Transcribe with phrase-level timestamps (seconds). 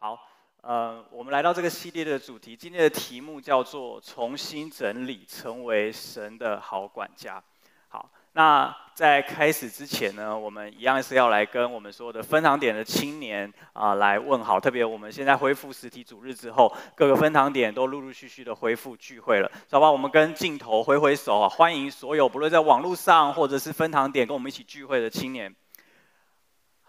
[0.00, 0.16] 好，
[0.60, 7.42] 呃，我们来到这个系列的主题，今天的题目叫做“重新整理，成为神的好管家”。
[7.88, 8.08] 好。
[8.34, 14.60] 那在开始之前呢，我们一样是要来跟我们所有的分堂点的青年啊、来问好。
[14.60, 19.50] 特别我们现在恢复实体主日之后，各个分堂点都陆陆续续的恢复聚会了。
[19.68, 25.52] 好吧，我们跟镜头挥挥手啊，欢迎所有不论在网络上或者是分堂点跟我们一起聚会的青年。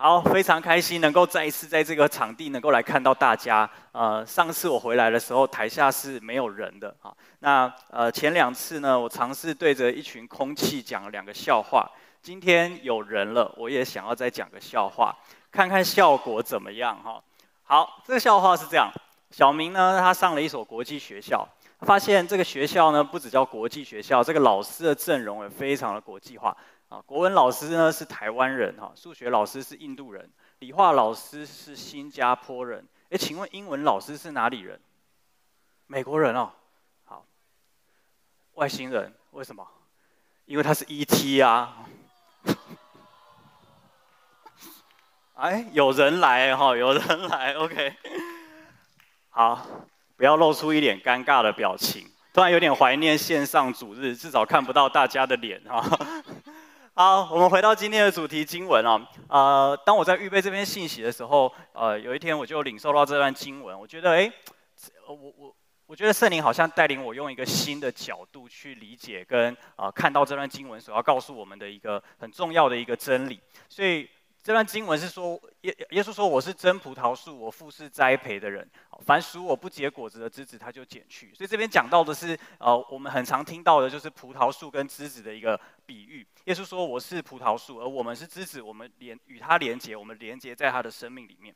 [0.02, 3.70] 好，非常开心能够再一次在这个场地能够来看到大家。
[3.92, 7.14] 呃，上次我回来的时候，台下是没有人的哈。
[7.40, 11.86] 那呃前两次呢，我尝试对着一群空气讲了两个笑话。
[12.22, 15.14] 今天有人了，我也想要再讲个笑话，
[15.52, 17.22] 看看效果怎么样哈。
[17.64, 18.90] 好，这个笑话是这样：
[19.32, 21.46] 小明呢，他上了一所国际学校，
[21.82, 26.56] 发现这个学校呢不只叫国际学校，这个老师的阵容也非常的国际化。
[26.90, 32.84] 啊，国文老师呢是台湾人哈，数学老师是印度人，理化老师是新加坡人。
[33.12, 34.80] 哎，请问英文老师是哪里人？
[35.86, 36.52] 美国人哦。
[37.06, 37.24] 好，
[38.56, 39.68] 外星人为什么？
[40.46, 41.86] 因为他是 ET 啊。
[45.36, 47.94] 哎，有人来哈，有人来，OK。
[49.30, 49.64] 好，
[50.18, 55.86] 不要露出一脸尴尬的表情，突然有点怀念线上主日，至少看不到大家的脸哈。
[57.02, 59.10] 好，我们回到今天的主题经文啊。
[59.30, 64.30] 呃，当我在预备这篇信息的时候，呃，有一天我就领受到这段经文，我觉得，哎，
[65.08, 65.56] 我我
[65.86, 73.40] 我觉得圣灵好像带领我用一个新的角度去理解跟啊、看到这段经文所要告诉我们的一个很重要的一个真理，
[73.70, 74.06] 所以。
[74.42, 78.66] 这段经文是说，耶耶稣说：“我是真葡萄树，我父是栽培的人。
[79.02, 86.26] 凡属我不结果子的枝子，他就剪去。”所以这边讲到的是，呃，我们很常听到的就是葡萄树跟枝子的一个比喻。
[86.46, 91.54] 耶稣说：“我是葡萄树，而我们是枝子，我们连与他连结，我们连接在他的生命里面。”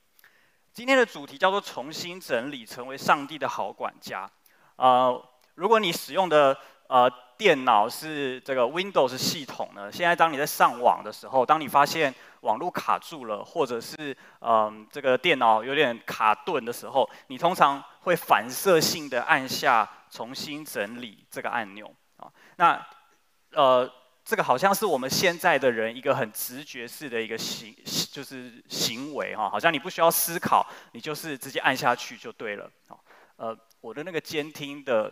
[0.73, 4.29] 今天的主题叫做“重新整理，成为上帝的好管家”。
[4.75, 6.57] 呃，如果你使用的
[6.93, 22.31] 呃电脑是这个 Windows 系统呢，现在当你在上网的时候，当你发现网络卡住了，或者是嗯、呃、这个电脑有点卡顿的时候，你通常会反射性的按下重新整理这个按钮啊。
[22.57, 22.79] 那
[23.53, 23.91] 呃
[24.23, 27.75] 这个好像是我们现在的人一个很直觉式的一个行
[28.11, 32.69] 就是行为哈，好像你不需要思考，你就是直接按下去就对了。
[33.37, 35.11] 呃，我的那个监听的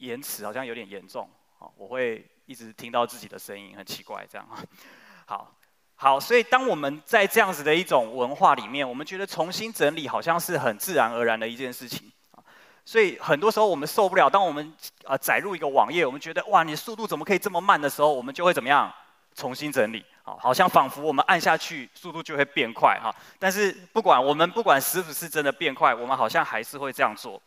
[0.00, 1.26] 延迟好像有点严重
[1.58, 4.58] 啊，我会一直听到自己的声音，很奇怪这样啊。
[5.24, 5.56] 好。
[6.02, 12.40] 好，所以当我们在这样子的一种文化里面，我们觉得重新整理好像是很自然而然的一件事情啊。
[12.86, 14.72] 所以很多时候我们受不了，当我们
[15.04, 18.90] 呃载入一个网页，我们觉得哇，你的速度怎么可以这么慢的时候，我们就会怎么样
[19.34, 20.34] 重新整理啊？
[20.40, 23.14] 好像仿佛我们按下去，速度就会变快哈。
[23.38, 27.38] 但是不管我们不管是不是真的变快，我们好像还是会这样做。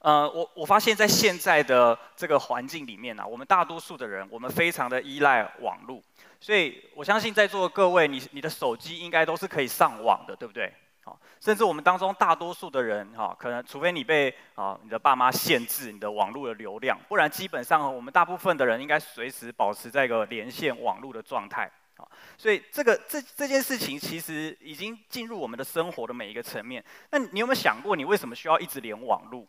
[0.00, 6.00] 呃，我我发现在现在的这个环境里面呢，我们大多数的人，我们非常的依赖网络。
[6.40, 10.72] 所以我相信在座的各位，你你的手机应该都是可以上网的，对不对？
[11.02, 21.68] 好，甚至我们当中大多数的人，哈，可能除非你被啊你的爸妈限制你的网络的流量，不然基本上我们大部分的人应该随时保持在一个连线网络的状态。
[21.96, 26.84] 好，所以这个这这件事情其实已经进入我们的生活的每一个层面。
[27.10, 29.44] 那你有没有想过，你为什么需要一直连网络？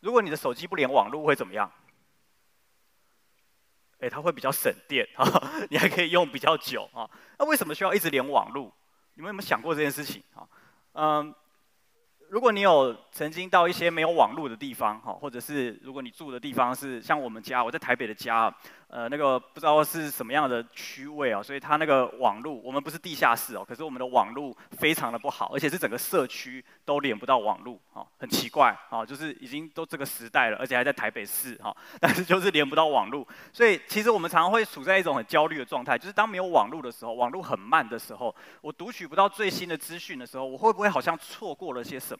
[0.00, 1.70] 如果你的手机不连网络会怎么样？
[4.00, 5.24] 哎，它会比较省电啊，
[5.68, 7.08] 你还可以用比较久啊。
[7.38, 8.72] 那为什么需要一直连网络？
[9.14, 10.48] 你们有没有想过这件事情啊？
[10.92, 11.34] 嗯，
[12.30, 18.54] 如果你有曾经到一些没有网路的地方哈，或者是如果你住的地方是像我们家，我在台北的家。
[18.92, 42.18] 呃，那个不知道是什么样的区位啊，所以它那个网路，我们不是地下室哦，可是我们的网路非常的不好，而且是整个社区都连不到网路，哦，很奇怪，哦，就是已经都这个时代了，而且还在台北市，哈， 但是就是连不到网路，所以其实我们常常会处在一种很焦虑的状态，就是当没有网路的时候，网路很慢的时候，我读取不到最新的资讯的时候，我会不会好像错过了些什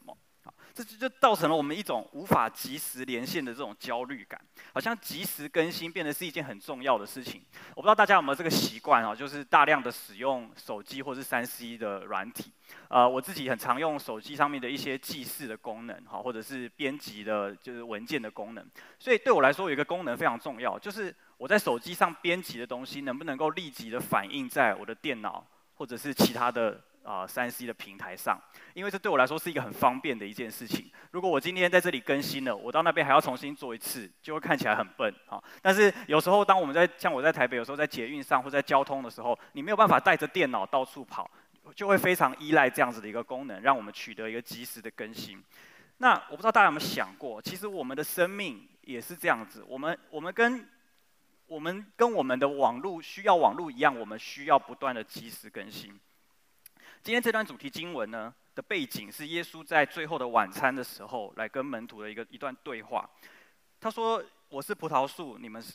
[0.73, 4.39] 这就就造成了我们一种无法及时连线的这种焦虑感，
[4.73, 7.43] 好像及时更新变得是一件很重要的事情。
[7.75, 12.53] 我不知道大家有没有这个习惯啊，就是大量的使用手机或是三 C 的软体。
[12.87, 18.65] 呃，我自己很常用手机上面的一些记事的功能，哈，或者是编辑的，就是文件的功能。
[18.97, 26.81] 所以对我来说，有一个功能非常重要，就是我在手机上编辑的东西，能不能够立即的反映在我的电脑或者是其他的。
[27.03, 28.39] 啊，三 C 的平台上，
[28.73, 30.91] 因为这对我来说是一个很方便的一件事情。
[31.11, 35.41] 如果我今天在这里更新了，我到那边还要重新做一次，就会看起来很笨啊。
[35.61, 41.29] 但是有时候，当我们在像我在台北，有时候在捷运上或在交通的时候，你没有办法带着电脑到处跑，
[41.75, 45.43] 就会非常依赖这样子的一个功能，让我们取得一个及时的更新。
[45.97, 50.67] 那我不知道大家有没有想过，其实我们的生命也是这样子，我们我们跟
[51.47, 55.99] 我们跟我们的网络需要网络一样，我们需要不断的及时更新。
[57.03, 63.09] 今天这段主题经文呢的背景是耶稣在最后的晚餐的时候，来跟门徒的一个一段对话。
[63.79, 65.73] 他说：“我是葡萄树，你们是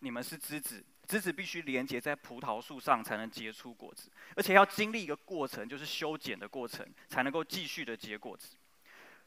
[0.00, 8.56] 你们是枝子。”枝子必须连接在葡萄树上才能结出果子，而且要经历一个过程，就是修剪的过程，才能够继续的结果子。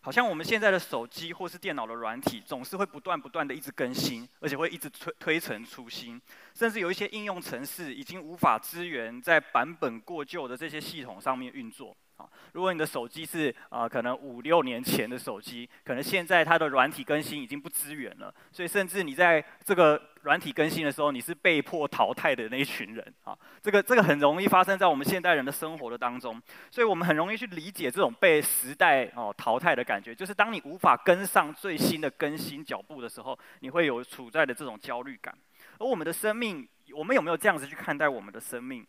[0.01, 6.19] 好像我们现在的手机或是电脑的软体，总是会不断不断的一直更新，而且会一直推推陈出新，
[6.54, 11.96] 甚至有一些应用程式已经无法支援在版本过旧的这些系统上面运作。
[12.19, 23.38] 啊如果你的手机是啊、可能五六年前的手机，可能现在它的软体更新已经不支援了，所以甚至你在这个软体更新的时候，你是被迫淘汰的那一群人啊。
[23.62, 35.33] 这个这个很容易发生在我们现代人的生活的当中，所以我们很容易去理解这种被时代哦淘汰的感觉，就是当你无法跟上最新的更新脚步的时候，你会有处在的这种焦虑感。
[35.77, 38.86] 而我们的生命，我们有没有这样子去看待我们的生命？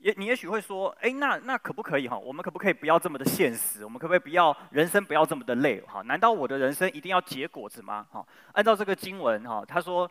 [0.00, 2.18] 也，你也许会说，哎，那那可不可以哈？
[2.18, 3.84] 我们可不可以不要这么的现实？
[3.84, 5.80] 我们可不可以不要人生不要这么的累？
[5.82, 8.06] 哈，难道我的人生一定要结果子吗？
[8.10, 10.10] 哈，按照这个经文哈，他说。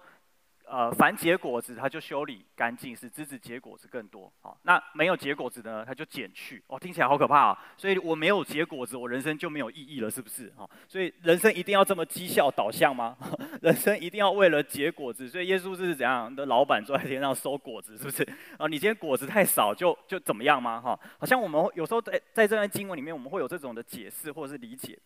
[0.72, 4.32] 呃，凡结果子，它就修理干净，使枝子结果子更多。
[4.40, 6.64] 好，那没有结果子呢，它就剪去。
[6.68, 7.60] 哦，听起来好可怕啊！
[7.76, 10.54] 所以我没有结果子，我人生就没有意义了，是不是？
[10.56, 13.18] 哈，所以人生一定要这么绩效导向吗？
[13.64, 15.28] 人生一定要为了结果子？
[15.28, 18.22] 所以耶稣是怎样的老板坐在天上收果子，是不是？
[18.60, 20.80] 啊，你今天果子太少，就就怎么样吗？
[20.80, 25.00] 哈，好像我们有时候在在这段经文里面，我们会有这种的解释或者是理解。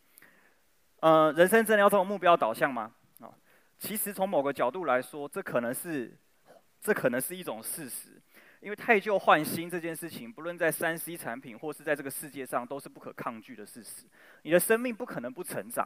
[0.99, 2.91] 呃，人生真的要这种目标导向吗？
[3.83, 6.17] 其实从某个角度来说，这可能是，
[6.79, 8.11] 这可能是一种事实，
[8.61, 14.05] 因为太旧换新这件事情，不论在三 C 产品或是在这个世界上，都是不可抗拒的事实。
[14.43, 15.85] 你的生命不可能不成长，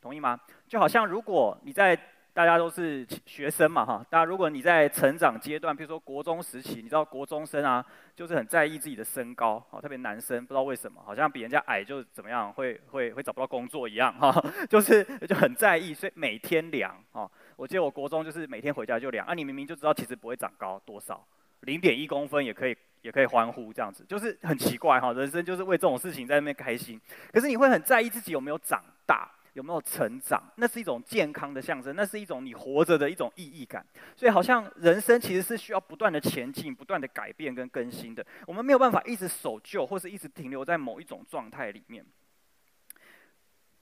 [0.00, 0.40] 同意吗？
[0.66, 1.94] 就好像如果你在。
[2.36, 4.04] 大家都是学生嘛，哈！
[4.10, 7.82] 大家如果你在成长阶段，比如说国中时期，你知道国中生啊，
[8.14, 14.30] 就是很在意自己的身高，哈，特别男生，不知道为什么，好像比人家矮就怎么样，会会会找不到工作一样，哈，
[14.68, 17.26] 就是就很在意，所以每天量，哈。
[17.56, 21.26] 我记得我国中就是每天回家就量，啊，你明明就知道其实不会长高多少，
[21.60, 27.00] 零点一公分也可以也可以欢呼这样子，就是很奇怪哈，人生就是为这种事情在那边开心，
[27.32, 29.30] 可是你会很在意自己有没有长大。
[29.56, 30.52] 有没有成长？
[30.56, 33.84] 那是一种健康的象征，那是一种你活着的一种意义感。
[34.14, 38.24] 所以，好像人生其实是需要不断的前进、不断的改变跟更新的。
[38.46, 42.04] 我们没有办法一直守旧，或是一直停留在某一种状态里面。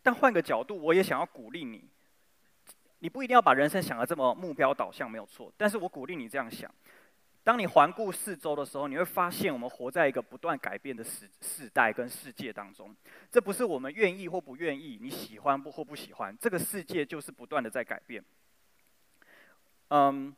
[0.01, 1.85] 但换个角度，我也想要鼓励你，
[3.01, 5.53] 你不一定要把人生想得这么目标导向，没有错。
[5.57, 6.73] 但是我鼓励你这样想。
[7.45, 12.97] 当你环顾四周的时候，你会发现我们活在一个不断改变的时世代跟世界当中。
[13.31, 18.25] 这不是我们愿意或不愿意，你喜欢不或不喜欢，这个世界就是不断的在改变。
[19.89, 20.35] 嗯，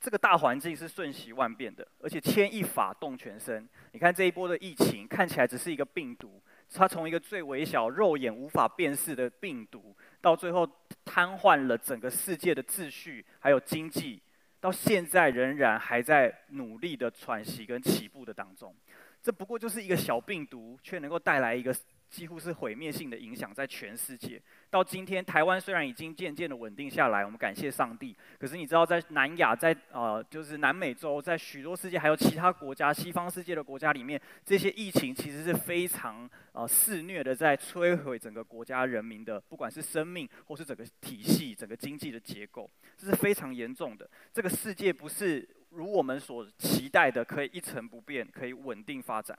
[0.00, 3.68] 这个大环境是瞬息万变的，而且牵一发动全身。
[3.92, 10.66] 你看这一波的疫情，看起来只是一个病毒，它从一个最微小、肉眼无法辨识的病毒，到最后
[11.04, 14.22] 瘫痪了整个世界的秩序，还有经济。
[14.60, 18.74] 到现在仍然还在努力的喘息跟起步的当中，
[19.22, 21.74] 这不过就是一个小病毒，却能够带来一个
[22.08, 24.40] 几乎是毁灭性的影响在全世界。
[24.70, 28.16] 到今天，台湾虽然已经渐渐的稳定下来，我们感谢上帝。
[28.38, 44.08] 可是你知道，在南亚，在呃，就是南美洲，在许多世界还有其他国家，西方世界的国家里面，这些疫情其实是非常呃肆虐的，在摧毁整个国家人民的，不管是生命或是整个体系、整个经济的结构，这是非常严重的。
[44.32, 49.38] 这个世界不是如我们所期待的，可以一成不变，可以稳定发展。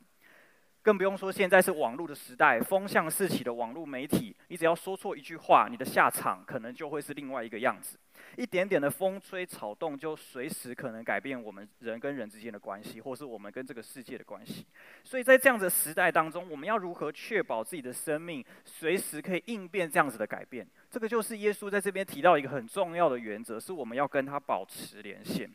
[0.81, 7.99] 更不用说，现在是网络的时代，风向四起的网络媒体，你只要说错一句话，你的下场可能就会是另外一个样子。
[8.37, 14.65] 一点点的风吹草动，就随时可能改变我们人跟人之间的关系，或是我们跟这个世界的关系。
[15.03, 20.65] 所以在这样的时代当中，我们要如何确保自己的生命随时可以应变这样子的改变？
[20.89, 25.49] 这个就是耶稣在这边提到一个很重要的原则，是我们要跟他保持连线。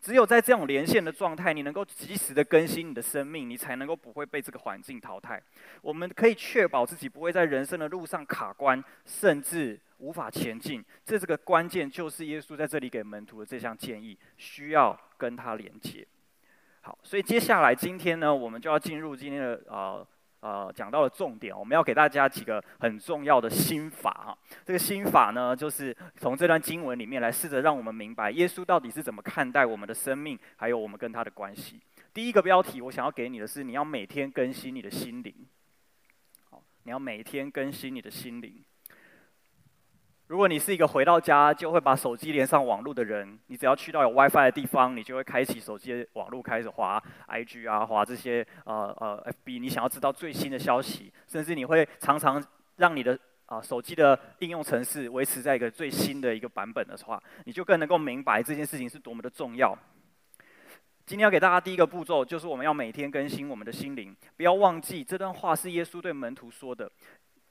[0.00, 5.42] 只有在这种连线的状态，你能够及时的更新你的生命，你才能够不会被这个环境淘汰。
[5.82, 10.84] 我们可以确保自己不会在人生的路上卡关，甚至无法前进。
[11.04, 16.06] 这这个关键就是耶稣在这里给门徒的这项建议，需要跟他连接。
[16.80, 20.06] 好，所以接下来今天呢，我们就要进入今天的呃。
[20.40, 24.38] 呃，讲到了重点，我们要给大家几个很重要的心法哈。
[24.64, 31.78] 这个心法呢，就是从这段经文里面来试着让我们明白，耶稣到底是怎么看待我们的生命，还有我们跟他的关系。
[32.14, 35.34] 第一个标题我想要给你的是，你要每天更新你的心灵。
[36.48, 38.64] 好，你要每天更新你的心灵。
[40.30, 52.40] 如果你是一个回到家就会把手机连上网络的人，你只要去到有 WiFi 的地方，你就会开启手机的网络，开始滑 IG 啊，滑这些呃呃 FB，你想要知道最新的消息，甚至你会常常
[52.76, 59.76] 让你的啊、手机的应用程式维持在一个最新的一个版本的话，你就更能够明白这件事情是多么的重要。
[61.06, 66.88] 今天要给大家第一个步骤，就是我们要每天更新我们的心灵，不要忘记这段话是耶稣对门徒说的。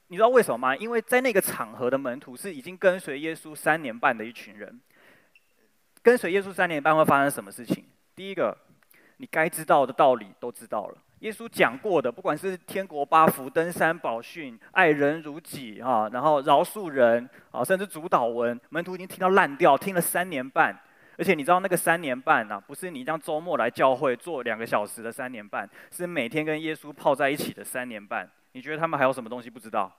[0.09, 0.75] 你知道为什么吗？
[0.75, 4.81] 因为在那个场合的门徒是已经跟随耶稣三年半的一群人。
[6.01, 7.85] 跟随耶稣三年半会发生什么事情？
[8.15, 8.57] 第一个，
[9.17, 10.97] 你该知道的道理都知道了。
[11.19, 20.75] 耶稣讲过的，不管是天国八福、登山宝训、爱人如己啊，然后饶恕人啊，甚至主祷文，门徒已经听到烂掉，听了三年半。
[21.17, 28.27] 而且你知道那个三年半呢、啊，不是你这样周末来教会做两个小时的三年半，是每天跟耶稣泡在一起的三年半。
[28.51, 29.91] 你觉得他们还有什么东西不知道？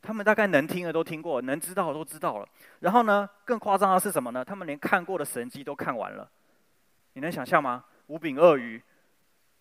[0.00, 2.48] 他们大概能听的都听过，能知道的都知道了。
[2.78, 4.44] 然后呢，更夸张的是什么呢？
[4.44, 6.28] 他们连看过的神迹都看完了。
[7.14, 7.84] 你能想象吗？
[8.06, 8.80] 五饼鳄鱼，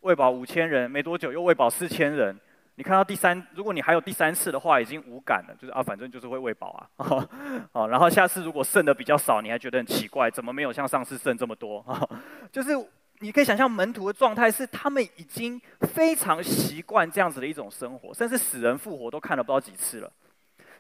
[0.01, 2.39] 喂饱五千人，没多久又喂饱四千人。
[2.75, 7.27] 你看到第三，如果你还有第三次的话，已经无感了，就是啊，反正就是会喂饱啊。
[7.74, 11.84] 好， 然后下次如果剩的比较少，你还觉得很奇怪，怎么没有像上次剩这么多？
[12.51, 12.74] 就是。
[13.20, 15.60] 你可以想象门徒的状态是，他们已经
[15.92, 20.12] 非常习惯这样子的一种生活，甚至死人复活都看了不知道几次了。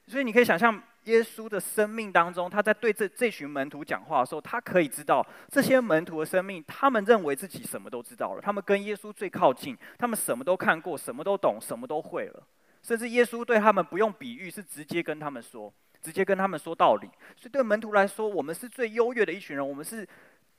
[0.05, 12.43] 所以你可以想象，耶稣的生命当中，他在对这这群门徒讲话的时候，他可以知道这些门徒的生命，他们认为自己什么都知道了，他们跟耶稣最靠近，他们什么都看过，什么都懂，什么都会了。
[12.83, 17.07] 甚至耶稣对他们不用比喻，是直接跟他们说，直接跟他们说道理。
[17.35, 20.07] 所以对门徒来说，我们是最优越的一群人，我们是。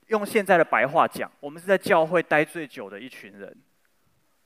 [0.09, 3.55] 用现在的白话讲，我们是在教会待最久的一群人。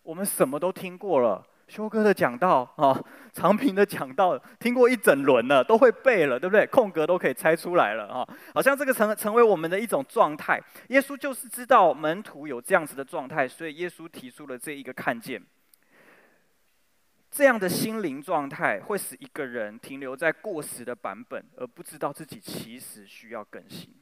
[0.04, 3.02] 我们什么都听过了，修哥的讲道啊，
[3.32, 6.68] 长平的讲道，听过一整轮了，都会背了，对不对？
[6.68, 10.62] 空格都可以猜出来了啊，好像这个成成为我们的一种状态。
[10.90, 15.42] 耶稣就是知道门徒有这样子的状态，所以耶稣提出了这一个看见。
[17.32, 23.96] 这样的心灵状态会使一个人停留在过时的版本，而不知道自己其实需要更新。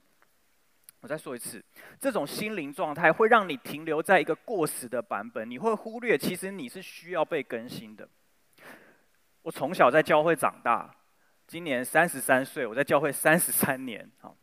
[1.01, 1.63] 我再说一次，
[1.99, 8.07] 这种心灵状态会让你停留在一个过时的版本，你会忽略其实你是需要被更新的。
[9.41, 10.95] 我从小在教会长大，
[11.47, 14.07] 今年三十三岁，我在教会三十三年。
[14.19, 14.37] 好，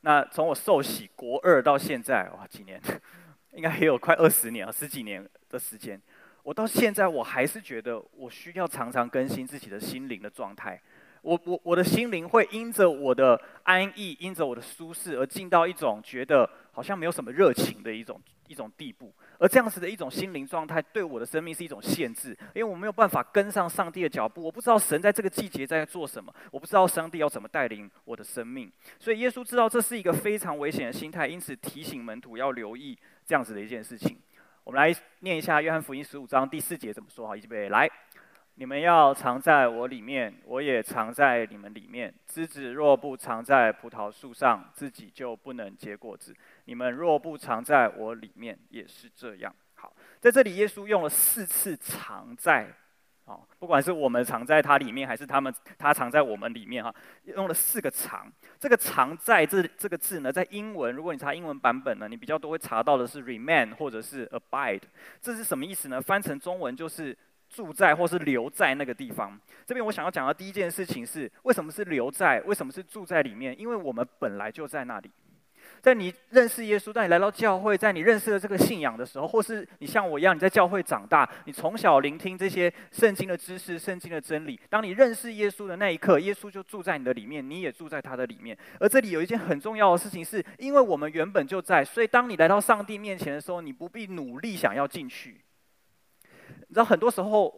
[0.00, 2.80] 那从我受洗国二到现在，哇，几年？
[3.52, 6.00] 应该也有快二十年了，十几年的时间。
[6.42, 10.80] 我到现在我还是觉得我需要常常更新自己的心灵的状态。
[11.28, 34.18] 我我我的心灵会因着我的安逸，因着我的舒适而进到一种觉得好像没有什么热情的一种一种地步，而这样子的一种心灵状态对我的生命是一种限制，因为我没有办法跟上上帝的脚步，我不知道神在这个季节在做什么，我不知道上帝要怎么带领我的生命，所以耶稣知道这是一个非常危险的心态，因此提醒门徒要留意这样子的一件事情。
[34.64, 37.90] 我们来念一下约翰福音十五章第四节怎么说，好，预备来。
[38.58, 42.12] 你们要藏在我里面，我也藏在你们里面。
[42.26, 46.34] 枝子若不藏在葡萄树上，自己就不能结果子。
[46.64, 49.54] 你们若不藏在我里面，也是这样。
[49.74, 52.66] 好，在这里耶稣用了四次“藏在”，
[53.26, 56.92] 好，不管是我们藏在他里面，还是他们他藏在我们里面，哈，
[57.26, 58.26] 用了四个“藏”。
[58.58, 64.82] 这个“藏在”这这个字呢，在英文，如果你查英文版本呢，你比较多会查到的是 “remain” 或者是 “abide”。
[65.20, 66.02] 这是什么意思呢？
[66.02, 67.16] 翻成中文就是。
[67.48, 69.38] 住在或是留在那个地方。
[69.66, 72.40] 这边我想要讲的第一件事情是，为什么是留在？
[72.42, 73.58] 为什么是住在里面？
[73.58, 75.10] 因为我们本来就在那里。
[75.80, 84.58] 在你认识耶稣，在你来到教会，在你认识了这个信仰的时候，或是你像我一样，你在教会长大，你从小聆听这些圣经的知识、圣经的真理。
[84.68, 88.56] 当你认识耶稣的那一刻，耶稣就住在你的里面，你也住在他的里面。
[88.80, 95.40] 而这里有一件很重要的事情是，因为我们原本就在，所以当你来到上帝面前的时候，你不必努力想要进去。
[96.68, 97.52] 你知道很多时候，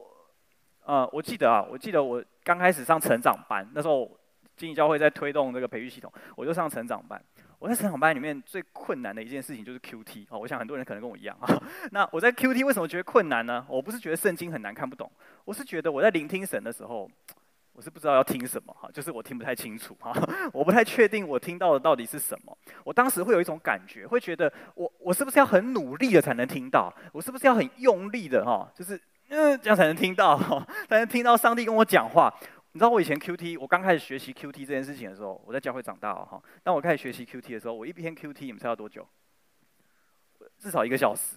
[0.85, 4.11] 呃，我记得啊，我记得我刚开始上成长班，那时候
[4.57, 7.23] 经济教会在推动这个培育系统，我就上成长班。
[7.59, 11.63] 我在成长班里面最困难的一件事情就是 QT 啊，我想很多人可能跟我一样啊。
[11.93, 13.67] 那我在 QT 为什么觉得困难呢？
[13.69, 15.11] 我不是觉得圣经很难看不懂，
[15.45, 17.11] 我是觉得我在聆听神的时候，
[17.81, 20.13] 我是不知道要听什么哈，就是我听不太清楚哈，
[20.53, 22.55] 我不太确定我听到的到底是什么。
[22.85, 26.93] 我当时会有一种感觉，会觉得我我是不是要很努力的才能听到？
[27.11, 28.71] 我是不是要很用力的哈？
[28.75, 30.39] 就是嗯这样才能听到，
[30.91, 32.31] 才能听到上帝跟我讲话。
[32.73, 36.39] 你知道我以前 QT，我刚开始学习 QT 这件事情的时候，我在教会长大哈。
[36.63, 39.09] 当我开始学习 QT 的时候，我一边 QT，你们猜要多久？
[40.59, 41.37] 至少一个小时。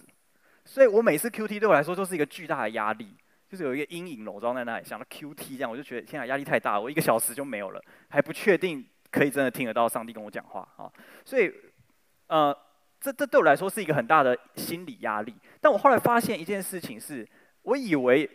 [0.66, 3.16] 所以我每次 QT 对我来说都是一个巨大的压力，
[3.54, 10.90] 就是有一个阴影笼罩在那里，想到 QT 这样，我就觉得天啊，压力太大，我一个小时就没有了，还不确定可以真的听得到上帝跟我讲话啊，
[11.24, 11.52] 所以
[12.26, 12.56] 呃，
[13.00, 15.32] 这这对我来说是一个很大的心理压力。
[15.60, 17.24] 但我后来发现一件事情是，
[17.62, 18.28] 我以为。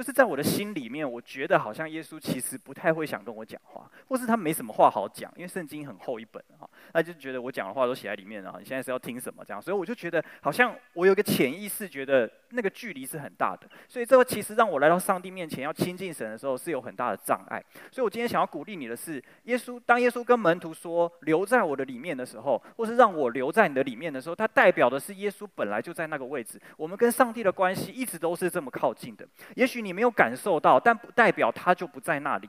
[0.00, 17.62] 就是在我的心里面，我觉得好像耶稣其实不太会想跟我讲话，或是他没什么话好讲，因为圣经很厚一本哈，他就觉得我讲的话都写在里面了，你现在是要听什么这样，所以我就觉得好像我有个潜意识觉得那个距离是很大的，所以这个其实让我来到上帝面前要亲近神的时候是有很大的障碍。
[17.92, 29.28] 所以我今天想要鼓励你的是，耶稣当耶稣跟门徒说留在我的里面的时候，或是让我留在你的里面的时候，它代表的是耶稣本来就在那个位置，我们跟上帝的关系一直都是这么靠近的。
[29.56, 29.89] 也许你。
[29.90, 32.48] 你没有感受到，但不代表他就不在那里。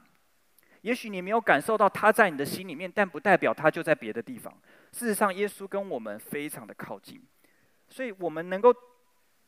[0.82, 4.54] 也许你没有感受到他在你的心里面，但不代表他就在别的地方。
[4.92, 7.20] 事实上，耶稣跟我们非常的靠近，
[7.90, 8.72] 所以我们能够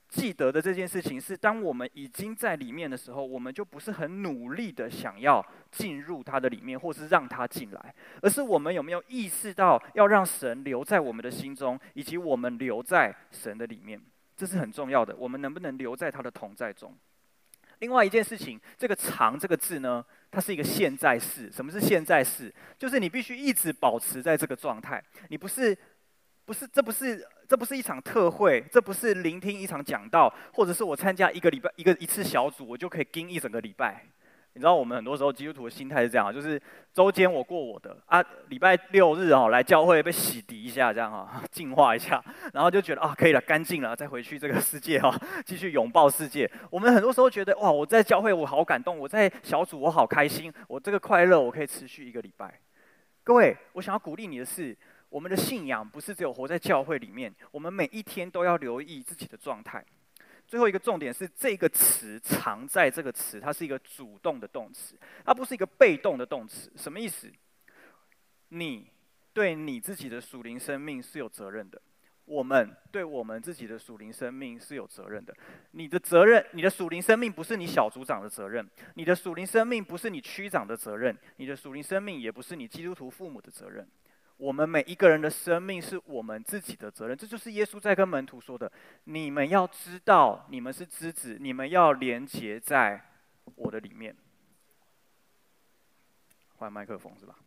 [0.09, 14.01] 记得的这件事情是：当我们已经在里面的时候，我们就不是很努力的想要进入他的里面，或是让他进来，而是我们有没有意识到要让神留在我们的心中，以及我们留在神的里面，
[14.35, 15.15] 这是很重要的。
[15.15, 16.97] 我们能不能留在他的同在中？
[17.83, 21.51] 另外一件事情，这个“长”这个字呢，它是一个现在式。
[21.51, 22.49] 什么是现在式？
[22.79, 25.03] 就是你必须一直保持在这个状态。
[25.27, 25.77] 你不是，
[26.45, 34.05] 不是，这不是，这不是一场特会，这不是聆听一场讲道，或者是我参加一个礼拜一个一次小组，我就可以盯一整个礼拜。
[34.55, 36.61] 你知道我们很多时候基督徒的心态是这样，就是
[36.93, 45.11] 周间我过我的啊，礼拜六日哦来教会被洗涤一下，这样哈， 净化一下，然后就觉得啊可以了，干净了，再回去这个世界哈，
[45.43, 46.49] 继续拥抱世界。
[46.69, 52.59] 我们很多时候觉得哇，我在教会我好感动，我在小组我好开心，我这个快乐我可以持续一个礼拜。
[53.23, 54.77] 各位，我想要鼓励你的是，
[55.09, 59.83] 我们的信仰不是只有活在教会里面，我们每一天都要留意自己的状态。
[60.53, 64.95] 最后一个重点是这个词“藏在”这个词，它是一个主动的动词，
[65.25, 66.71] 它不是一个被动的动词。
[66.75, 67.27] 什么意思？
[68.49, 68.87] 你
[69.33, 71.81] 对你自己的属灵生命是有责任的，
[72.25, 75.35] 我们对我们自己的属灵生命是有责任的。
[75.71, 78.63] 你的责任，你的属灵生命不是你小组长的责任，
[78.93, 83.89] 你的属灵生命不是你区长的责任，你的属灵生命也不是你基督徒父母的责任。
[84.43, 88.69] 我们每一个人的生命是我们自己的责任，这就是耶稣在跟门徒说的
[89.05, 93.01] ：“你们要知道，你们是枝子，你们要连接在
[93.55, 94.13] 我的里面。”
[96.59, 97.37] 换麦克风是吧？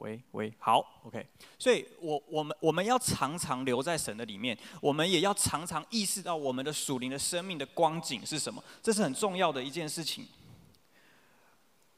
[0.00, 1.24] 喂喂，好，OK。
[1.58, 10.26] 所以我，我们我们要常常留在神的里面，我们也要常常意识到我们的属灵的生命的光景是什么，这是很重要的一件事情。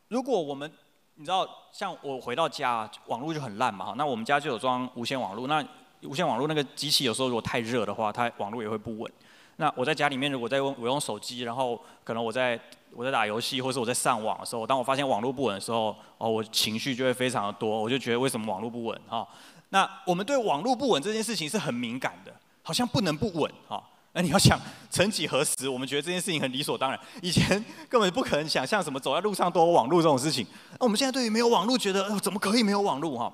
[0.09, 0.71] 如果我们，
[1.15, 5.65] 你知道，像我回到家，网络就很烂嘛，哈那我们家就有装无线网络，那
[6.03, 9.13] 无线网络那个机器有时候如果太热的话，它网络也会不稳。
[9.57, 12.59] 那我在家里面，如果在用我用手机，然后可能我在
[12.93, 19.27] 我在打游戏，或是我在上网的时候，当我发现网络不稳的时候，哦，我情绪就会非常的多，我就觉得为什么网络不稳哈？
[19.69, 23.83] 那我们对网络不稳这件事情是很敏感的，好像不能不稳哈。
[24.15, 24.61] 那你要想，
[24.91, 30.47] 曾几何时，我们觉得这件事情很理所当然，以前根本不可能想象什么走在路上都有网络这种事情。
[30.73, 33.33] 那我们现在对于没有网络，觉得哦，怎么可以没有网络哈？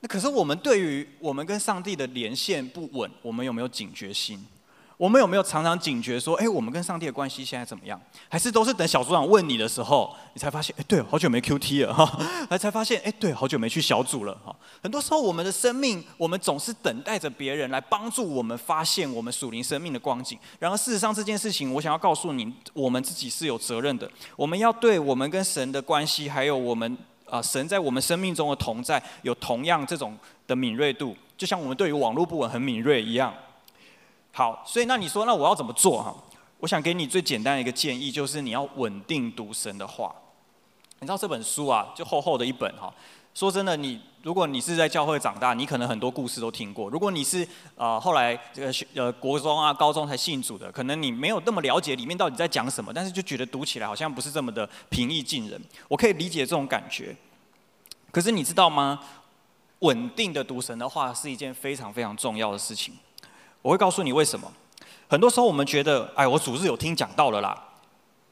[0.00, 4.44] 那可是我们对于我们跟上帝的连线不稳，我们有没有警觉心？
[5.00, 7.98] 我们有没有常常警觉说，哎，我们跟上帝的关系现在怎么样？
[8.28, 12.04] 还是都是等小组长问你的时候，你才发现，哎，对，好久没 QT 了哈，
[12.50, 14.54] 还才发现，哎，对，好久没去小组了哈。
[14.82, 20.38] 很多时候，我们的生命，我们总是等待着别人来帮助我们发现我们属灵生命的光景。
[20.58, 24.06] 然而，事实上这件事情，我想要告诉你，我们自己是有责任的。
[24.36, 30.14] 我们要对我们跟神的关系，还有我们啊神在我们生命中的同在，有同样这种
[30.46, 33.32] 的敏锐度，就像我们对于网络不稳很敏锐一样。
[34.32, 36.14] 好，所以那你说，那我要怎么做哈？
[36.58, 40.14] 我想给你最简单的一个建议，就是你要稳定读神的话。
[41.00, 42.92] 你知道这本书啊，就厚厚的一本哈。
[43.34, 46.90] 说真的，你如果你是在教会长大，你可能很多故事都听过。
[46.90, 55.60] 如果你是呃后来这个呃国中啊、高中才信主的，可能你没有那么了解里面到底在讲什么，但是就觉得读起来好像不是这么的平易近人。
[55.88, 57.16] 我可以理解这种感觉。
[58.10, 59.00] 可是你知道吗？
[59.78, 62.94] 稳定的读神的话是一件非常非常重要的事情。
[63.62, 64.50] 我会告诉你为什么。
[65.08, 67.60] 很多时候我们觉得，哎，我主日有听讲到了啦，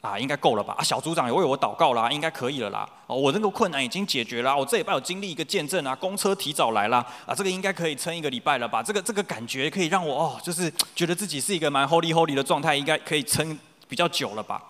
[0.01, 0.73] 啊，应该够了吧？
[0.77, 2.87] 啊，小组长也为我祷告啦，应该可以了啦。
[3.05, 8.81] 哦，我这个困难已经解决了，我这礼拜有经历一个见证啊，公车提早来啦，啊，这个应该可以撑一个礼拜了吧？
[8.81, 14.63] 这个这个感觉可以让我哦，就是觉得自己是一个蛮 holy holy 的状态，应该可以撑比较久了吧？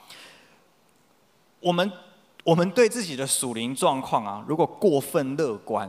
[1.60, 1.92] 我们
[2.44, 5.88] 我们对自己的属灵状况啊，如果过分乐观，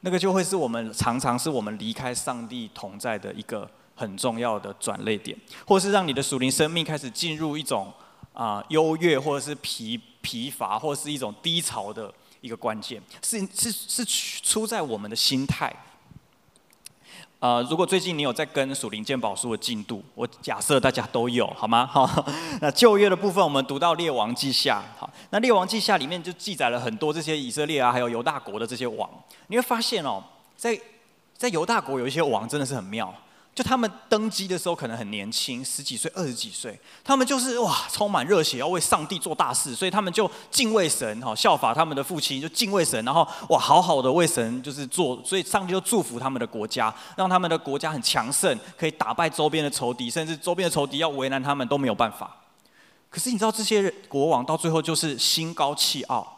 [0.00, 7.92] 那个就会是我们常常是我们离开上帝同在的一个很重要的转捩点，或是让你的属灵生命开始进入一种
[8.32, 15.74] 啊优越，或者是疲疲乏，或者是一种低潮的一个关键，是是是出在我们的心态。
[17.38, 21.86] 呃，如果最近你有在跟属灵鉴宝书的进度，我假设大家都有，好吗？
[21.92, 22.26] 好，
[22.62, 29.08] 那旧约的部分我们读到列王记下，好，那列王记下里面就记载了很多这些以色列啊，还有犹大国的这些王，
[29.48, 30.22] 你会发现哦，
[30.56, 30.80] 在
[31.36, 33.14] 在犹大国有一些王真的是很妙。
[33.56, 52.36] 就他们登基的时候可能很年轻，十几岁、二十几岁，他们就是哇，充满热血，要为上帝做大事，所以他们就敬畏神，哈，效法他们的父亲，就敬畏神，然后哇，好好的为神就是做，所以上帝就祝福他们的国家，让他们的国家很强盛，可以打败周边的仇敌，甚至周边的仇敌要为难他们都没有办法。
[53.08, 56.35] 可是你知道这些国王到最后就是心高气傲。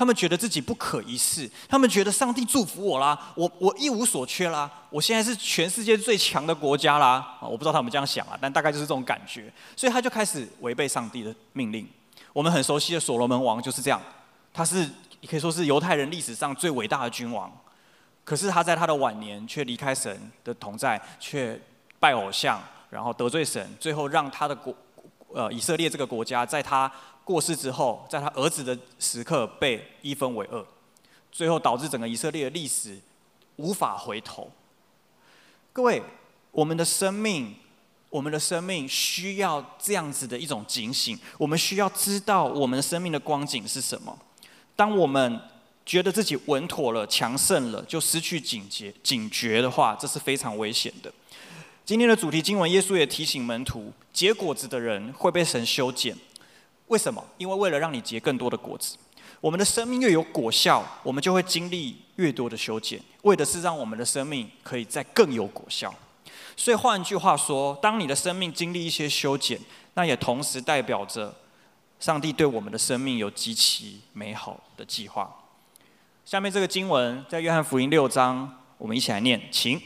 [0.00, 7.36] 他们觉得自己不可一世，他们觉得上帝祝福我啦，我我一无所缺啦，我现在是全世界最强的国家啦。
[7.38, 11.86] 啊，我不知道他们这样想啊，但大概就是这种感觉，所以他就开始违背上帝的命令。
[12.32, 14.00] 我们很熟悉的所罗门王就是这样，
[14.54, 14.88] 他是
[15.28, 17.52] 可以说是犹太人历史上最伟大的君王，
[18.24, 21.60] 可是他在他的晚年却离开神的同在，却
[21.98, 22.58] 拜偶像，
[22.88, 24.74] 然后得罪神，最后让他的国
[25.34, 26.90] 呃以色列这个国家在他。
[27.22, 30.66] 过世之后，在他儿子的时刻被一分为二，
[31.30, 32.98] 最后导致整个以色列的历史
[33.54, 34.50] 无法回头。
[35.72, 36.02] 各位，
[36.50, 37.54] 我们的生命，
[38.08, 41.16] 我们的生命需要这样子的一种警醒。
[41.38, 44.18] 我们需要知道我们生命的光景是什么。
[44.74, 45.40] 当我们
[45.86, 51.12] 觉得自己稳妥了、强盛了，就失去警觉、警觉的话，这是非常危险的。
[51.90, 56.16] 今天的主题经文，耶稣也提醒门徒：结果子的人会被神修剪。
[56.86, 57.20] 为什么？
[57.36, 58.96] 因为为了让你结更多的果子，
[59.40, 65.92] 我们的生命越有果效，我们就会经历越多的修剪，为的是让我们的生命可以再更有果效。
[66.56, 69.58] 所以换句话说，当你的生命经历一些修剪，
[69.94, 71.34] 那也同时代表着
[71.98, 75.28] 上帝对我们的生命有极其美好的计划。
[76.24, 79.82] 下面这个经文在约翰福音六章，我们一起来念，请。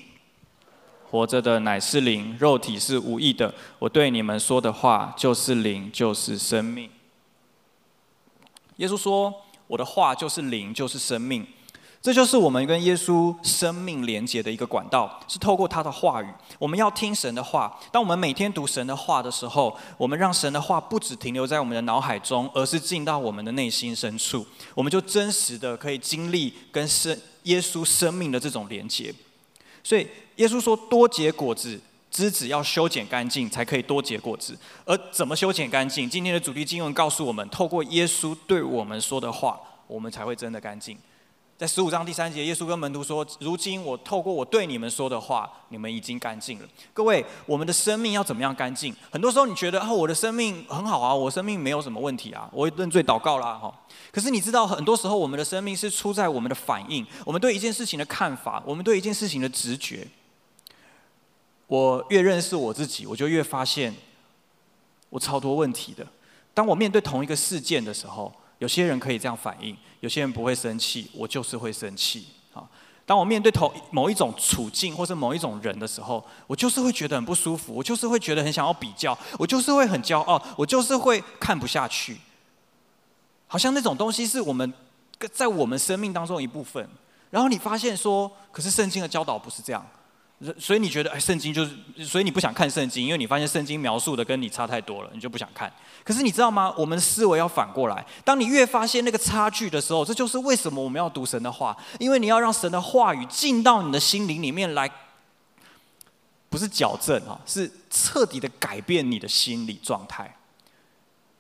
[1.15, 3.55] 活着的乃是灵，肉体是无益的。
[3.79, 6.91] 我对你们说的话就是灵，就是生命。
[8.79, 9.33] 耶稣说
[9.69, 11.47] ：“我的话就是灵，就是生命。”
[12.03, 16.27] 这就是我们跟耶稣生命连接的一个管道，是透过他的话语。
[16.59, 17.79] 我们要听神的话。
[17.93, 24.45] 当我们每天读神的话的时候，我们让神的话不只停留在我们的脑海中，而是进到我们的内心深处。
[24.75, 29.15] 我们就真实的可以经历跟生耶稣生命的这种连接。
[29.85, 30.05] 所以。
[30.37, 34.57] 耶稣说：“多结果子，枝子要修剪干净，才可以多结果子。
[34.85, 36.09] 而怎么修剪干净？
[36.09, 40.99] 今天的主题经文告诉我们：透过耶稣对我们说的话，我们才会真的干净。
[41.57, 48.93] 在十五章第三节，耶稣跟门徒说：‘如今我透过我对你们说的话，你们已经干净了。’各位，我们的生命要怎么样干净？
[49.09, 53.73] 很多时候你觉得啊，我的生命很好啊，我生命没有什么问题啊，我认罪祷告啦，哈。
[54.11, 60.07] 可是你知道，很多时候我们的生命是出在我们的反应，我们对一件事情的看法，我们对一件事情的直觉。”
[61.75, 63.93] 我越认识我自己，我就越发现
[65.11, 66.07] 我超多问题的。
[66.53, 72.29] 当我面对同一个事件的时候，有些人可以这样反应，有些人不会生气，我就是会生气。
[72.53, 72.63] 啊，
[73.05, 82.19] 当我面对同某一种处境或是某一种人的时候，我就是会觉得很不舒服，我就是会觉得很想要比较，我就是会很骄傲，我就是会看不下去。
[83.49, 84.73] 好像那种东西是我们
[85.33, 86.89] 在我们生命当中一部分。
[87.31, 89.85] 然后你发现说，可是圣经的教导不是这样。
[90.59, 95.73] 所以你觉得哎，圣经就是，所以你不想看圣经，因为你发现圣经描述的跟你差太多了，你就不想看。
[96.03, 96.75] 可是你知道吗？
[96.77, 104.91] 我们的思维要反过来，当你越发现那个差距的时候，这就是为什么我们要读神的话，因为你要让神的话语进到你的心灵里面来，
[106.51, 110.35] 不是矫正啊，是彻底的改变你的心理状态。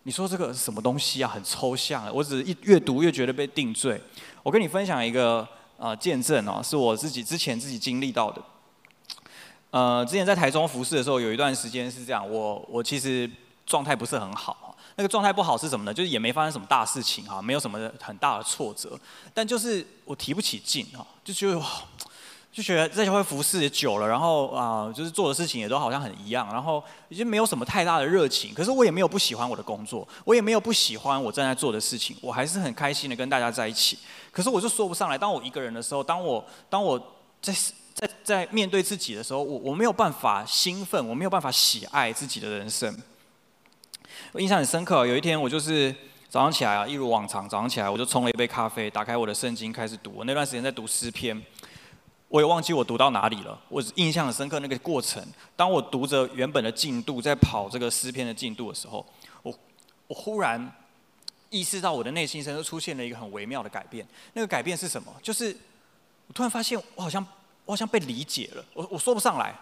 [0.05, 1.31] 你说这个什么东西啊？
[1.33, 4.01] 很抽象，我只是一越读越觉得被定罪。
[4.43, 5.47] 我跟你分享一个
[5.79, 8.43] 呃见证哦，是我自己之前自己经历到的。
[9.75, 13.29] 呃，之前在台中服侍的时候，有一段时间是这样，我我其实
[13.67, 14.77] 状态不是很好。
[14.95, 15.93] 那个状态不好是什么呢？
[15.93, 18.97] 就是也没发生什么大事情哈，没有什么很大的挫折，
[19.35, 21.61] 但就是我提不起劲哈，就觉得
[22.53, 28.55] 就觉得在教会服侍也久了，然后啊、就是做的事情也都好像很一样，然后已经没有什么太大的热情。
[28.55, 33.99] 可是我也没有不喜欢我的工作，我也没有不喜欢我正在做的事情，我还是很开心的跟大家在一起。
[34.31, 36.97] 可是我就说不上来，当我一个人的时候，当我当我
[37.43, 37.53] 在。
[37.95, 42.95] 在在面对自己的时候，我我没有办法兴奋，我没有办法喜爱自己的人生。
[44.33, 45.95] 我印象很深刻，有一天我就是
[46.29, 50.13] 早上起来啊，一如往常，早上起来我就冲了一杯咖啡，打开我的圣经开始读。
[50.17, 51.41] 我那段时间在读诗篇，
[52.27, 53.57] 我也忘记我读到哪里了。
[53.69, 59.07] 我印象很深刻那个过程，当我读着原本的进度，在跑这个诗篇的进度的时候，
[59.43, 59.57] 我
[60.09, 60.73] 我忽然
[61.51, 64.05] 意识到我的内心深处出现了一个很微妙的改变。
[64.33, 65.15] 那个改变是什么？
[65.23, 65.57] 就是
[66.27, 67.25] 我突然发现我好像
[67.65, 68.65] 我好像被理解了。
[68.75, 69.55] 我我说不上来。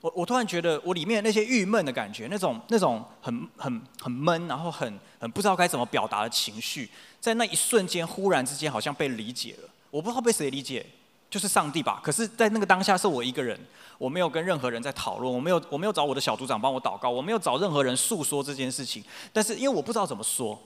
[0.00, 9.68] 我我突然觉得我里面那些郁闷的感觉，那种那种很很很闷，然后很很不知道该怎么表达的情绪，在那一瞬间忽然之间好像被理解了。
[9.90, 10.84] 我不知道被谁理解，
[11.30, 12.02] 就是上帝吧。
[12.04, 13.58] 可是，在那个当下是我一个人，
[13.96, 19.02] 我没有跟任何人在讨论，我没有我没有找我的小组长帮我祷告，我没有找任何人诉说这件事情。
[19.32, 20.60] 但是因为我不知道怎么说，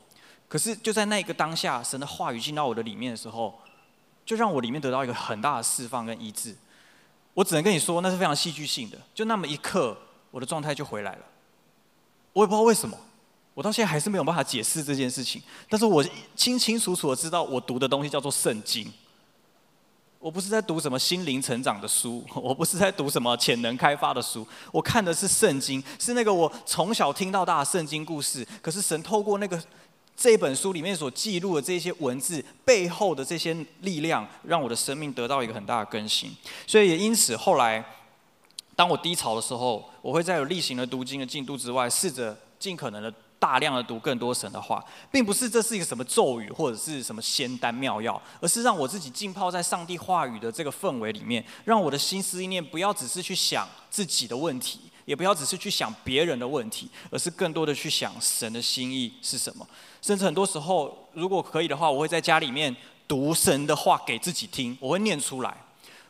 [0.49, 3.57] 可是就在那个当下，神的话语进到我的里面的时候，
[4.27, 6.57] 就让我里面得到一个很大的释放跟医治。
[7.39, 8.99] 我只能跟你说，那是非常戏剧性的。
[9.15, 9.97] 就那么一刻，
[10.33, 11.25] 我的状态就回来了。
[12.33, 12.99] 我也不知道为什么，
[13.55, 15.41] 我到现在还是没有办法解释这件事情。
[15.69, 18.93] 但是我清清楚楚的知道，我读的东西叫做圣经。
[20.19, 24.45] 我不是在读什么心灵成长的书， 我不是在读什么潜能开发的书。
[24.73, 28.45] 我看的是圣经，是那个我从小听到大的圣经故事。
[28.61, 29.63] 可是神透过那个。
[30.21, 36.37] 这本书里面所记录的这些文字背后的这些力量，让我的生命得到一个很大的更新。
[36.67, 37.85] 所以也因此，后来
[38.75, 59.65] 当我低潮的时候，我会在有例行的读经的进度之外，试着尽可能的大量的读更多神的话，并不是这是一个什么咒语或者是什么仙丹妙药，而是让我自己浸泡在上帝话语的这个氛围里面，让我的心思意念不要只是去想自己的问题，也不要只是去想别人的问题，而是更多的去想神的心意是什么。
[60.01, 62.75] 甚至很多时候，如果可以的话，我会在家里面
[63.07, 65.55] 读神的话给自己听，我会念出来。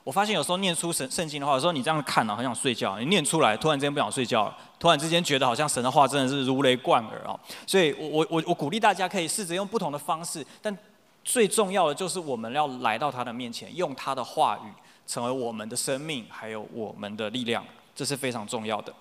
[0.04, 7.38] 我发现有时候念出神圣经的话，有时候你这样看啊，很想睡觉，你念出来，突然之间不想睡觉，突然之间觉得好像神的话真的是如雷贯耳啊。
[7.66, 10.74] 所以我我我我鼓励大家可以试着用不同的方式，但
[11.22, 14.72] 最重要的就是我们要来到他的面前，用他的话语
[15.06, 17.62] 成为我们的生命，还有我们的力量，
[17.94, 18.94] 这是非常重要的。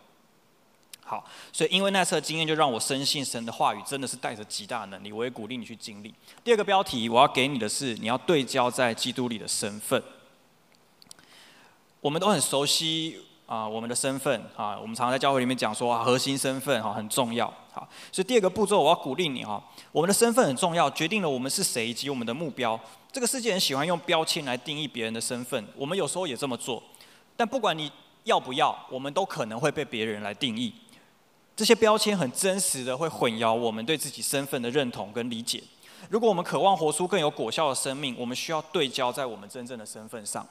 [1.10, 5.14] 好，所以因为那次的经验，就让我深信神的话语真的是带着极大能力。
[5.14, 6.14] 我也鼓励你去经历。
[6.44, 10.04] 第二个标题，我要给你的是，你要对焦在基督里的身份。
[12.02, 17.48] 我们都很熟悉啊，我们的身份啊，我们常常在教会里面讲说啊，核心身份哈很重要。
[17.72, 22.78] 好，所以第二个步骤，我要鼓励你哈，我们的身份很重要，决定了我们是谁以及我们的目标。
[23.14, 26.84] 这个世界很喜欢用标签来定义别人的身份，我们有时候也这么做。
[27.38, 27.90] 但不管你
[28.26, 30.74] 要不要，我们都可能会被别人来定义。
[31.58, 35.64] 这些标签很真实的会混淆我们对自己身份的认同跟理解。
[36.08, 40.48] 如果我们渴望活出更有果效的生命，我们需要对焦在我们真正的身份上。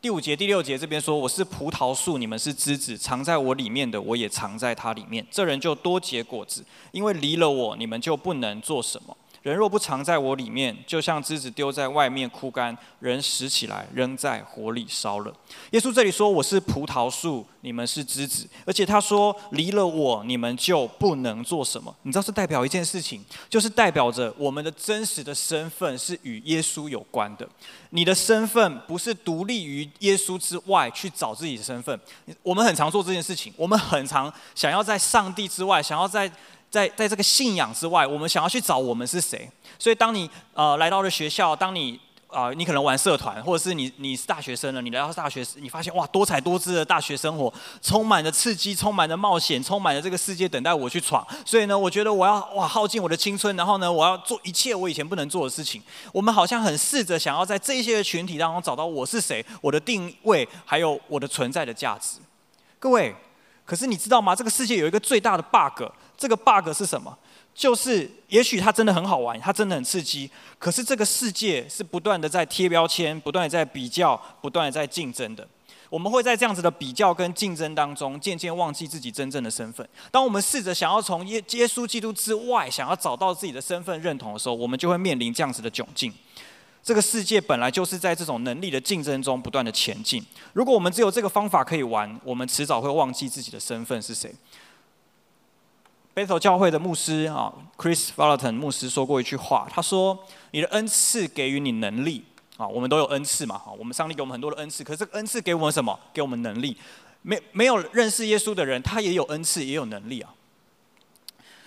[0.00, 5.26] 第五节、第六节这边说：“我是葡萄树，你们是枝子，藏在我里面的，我也藏在它里面。
[5.30, 9.14] 这人就多结果子，因为离了我，你们就不能做什么。”
[9.48, 15.32] 人若不藏在我里面，就像枝子丢在外面枯干；人拾起来，扔在火里烧了。
[15.70, 27.48] 耶稣这里说：“我是葡萄树，你们是枝子。”而且他说：“离了我，你们就不能做什么。”你知道是代表一件事情，就是代表着我们的真实的身份是与耶稣有关的。
[27.88, 31.98] 你的身份不是独立于耶稣之外去找自己的身份。
[32.42, 36.30] 我们很常做这件事情，我们很常想要在上帝之外，想要在。
[36.70, 39.50] 在在这个信仰之外，我们想要去找我们是谁。
[39.78, 47.50] 所以，当你呃来到了学校，当你啊、呃，你可能玩社团，或者是你你是大学生了，你来到大学，你发现哇，多彩多姿的大学生活，
[47.80, 51.26] 充满着刺激，充满着冒险，充满着这个世界等待我去闯。
[51.46, 55.82] 所以呢，我觉得我要哇耗尽我的青春，然后呢，我要做一切我以前不能做的事情。
[56.12, 62.18] 我们好像很试着想要在这些群体当中找到我是谁，我的定位，还有我的存在的价值。
[62.78, 63.14] 各位，
[63.64, 64.36] 可是你知道吗？
[64.36, 65.84] 这个世界有一个最大的 bug。
[66.18, 67.16] 这个 bug 是什么？
[67.54, 70.30] 就是也许它真的很好玩，它真的很刺激。
[70.58, 75.48] 可是这个世界是不断的在贴标签，不断的在比较，不断的在竞争的。
[75.88, 79.88] 我们会在这样子的比较跟竞争当中，渐渐忘记自己真正的身份。
[80.10, 86.12] 当我们试着想要从耶耶稣基督之外，想要找到自己的身份认同的时候，我们就会面临这样子的窘境。
[86.82, 90.24] 这个世界本来就是在这种能力的竞争中不断的前进。
[90.52, 94.32] 如果我们只有这个方法可以玩，我们迟早会忘记自己的身份是谁。
[96.18, 100.18] Bethel 教会的牧师啊，Chris Vallotton 牧师说过一句话，他说
[100.50, 102.24] ：“你的恩赐给予你能力
[102.56, 105.96] 啊，我们都有恩赐嘛，哈，我们上帝给我们很多的恩赐，可是这个恩赐给我们什么？
[106.12, 106.76] 给我们能力。
[107.22, 110.34] 没没有认识耶稣的人，他也有恩赐，也有能力啊。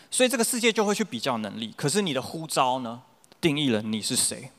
[0.10, 3.02] 所以这个世界就会去比较能力，可是你的呼召呢，
[3.40, 4.52] 定义了你是谁。”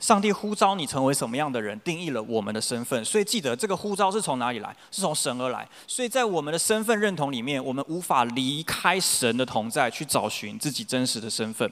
[0.00, 3.04] 上帝呼召你成为什么样的人，定义了我们的身份。
[3.04, 4.74] 所以记得，这个呼召是从哪里来？
[4.90, 5.68] 是从神而来。
[5.86, 11.70] 所以在我们的身份认同里面，我们无法离开神的同在，去找寻自己真实的身份。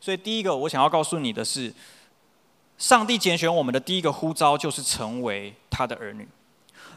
[0.00, 1.72] 所以第一个我想要告诉你的是，
[2.76, 6.26] 上帝拣选我们的第一个呼召就是成为他的儿女。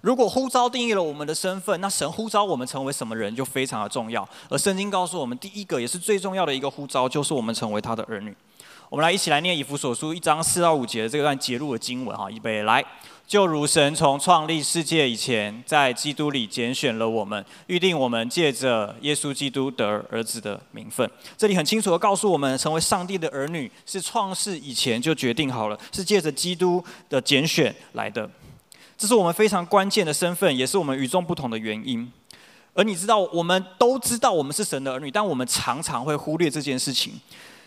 [0.01, 4.27] 如果呼召定义了我们的身份，那神呼召我们成为什么人就非常的重要。
[4.49, 8.36] 而圣经告诉我们，第一个也是最重要的一个呼召，就是我们成为他的儿女。
[8.89, 12.84] 我们来一起来念以弗所书一章四到五节的这段节录的经文哈，预备来。
[13.26, 21.10] 就如神从创立世界以前，在基督里拣选了我们，预定我们借着耶稣基督得儿子的名分。
[21.38, 28.30] 这里很清楚地告诉我们，成为上帝的儿女是创世以前就决定好了，是借着基督的拣选来的。
[28.98, 32.12] 这是我们非常关键的身份，也是我们与众不同的原因。
[32.76, 37.13] 而你知道，我们都知道我们是神的儿女，但我们常常会忽略这件事情。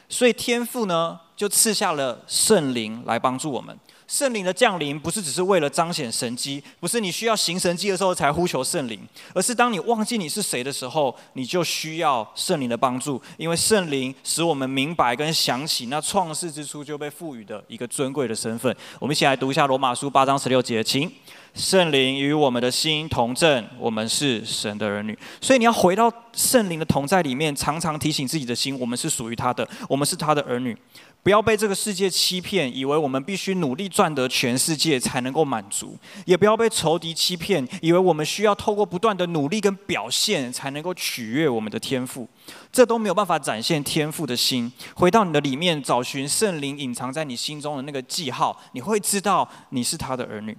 [0.08, 3.76] 所以天父呢，就赐下了圣灵来帮助我们。
[4.06, 9.00] 圣灵的降临不是只是为了彰显神迹，不是你需要行神迹的时候才呼求圣灵，
[9.34, 18.74] 而是当你忘记你是谁的时候，你就需要圣灵的帮助，因为圣灵使我们明白跟想起那创世之初就被赋予的一个尊贵的身份。
[19.00, 21.10] 我们一起来读一下罗马书八章十六节，请。
[21.56, 25.18] 圣灵与我们的心同证，我们是神的儿女。
[25.40, 30.76] 所以你要回到圣灵的同在里面，常常提醒自己的心，我们是属于他的，我们是他的儿女。
[31.22, 42.28] 不要被这个世界欺骗，以为我们必须努力赚得全世界才能够满足；也不要被仇敌欺骗，以为我们需要透过不断的努力跟表现才能够取悦我们的天赋。
[42.70, 44.70] 这都没有办法展现天赋的心。
[44.94, 50.54] 回到你的里面，找寻圣灵隐藏在你心中的那个记号，你会知道你是他的儿女。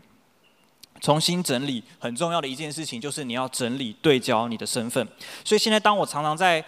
[1.01, 5.07] 重新整理很重要的一件事情，就是你要整理对焦你的身份。
[5.43, 6.63] 所以现在，当我常常在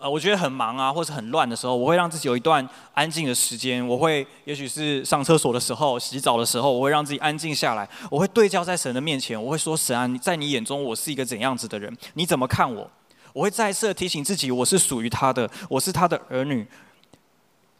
[0.00, 2.64] 呃，我觉得很忙啊，或是很乱的时候，我会让自己有一段
[2.94, 3.84] 安静的时间。
[3.84, 7.88] 我会，也许是上厕所的时候、洗澡的时候，我会让自己安静下来。
[8.08, 11.92] 我会对焦在神的面前，我会说：“神啊，在你眼中我是一个怎样子的人？
[12.14, 12.88] 你怎么看我？”
[13.34, 16.64] 我会再次提醒自己，我是属于他的，我是他的儿女。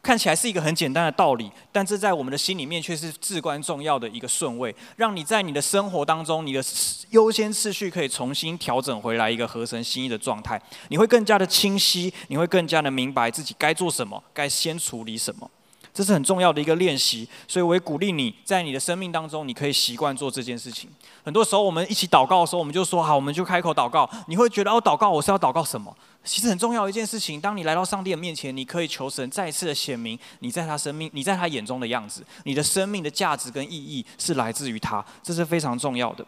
[0.08, 6.64] 看起来是一个很简单的道理，但这在我们的心里面却是至关重要的一个顺位，让你在你的生活当中，你的
[7.10, 10.58] 优先次序可以重新调整回来一个合神心意的状态。
[10.88, 15.50] 你会更加的清晰，你会更加的明白自己该做什么，该先处理什么。
[15.98, 20.88] 这是很重要的一个练习，所以我也鼓励你在你的生命当中，你可以习惯做这件事情。
[21.24, 24.08] 很多时候我们一起祷告的时候，我们就说好，我们就开口祷告。
[24.28, 25.92] 你会觉得哦，祷告我是要祷告什么？
[26.22, 36.24] 其实很重要一件事情，当你来到上帝的面前，你可以求神再次的显明你在他生命、你在他眼中的样子，你的生命的价值跟意义是来自于他，这是非常重要的。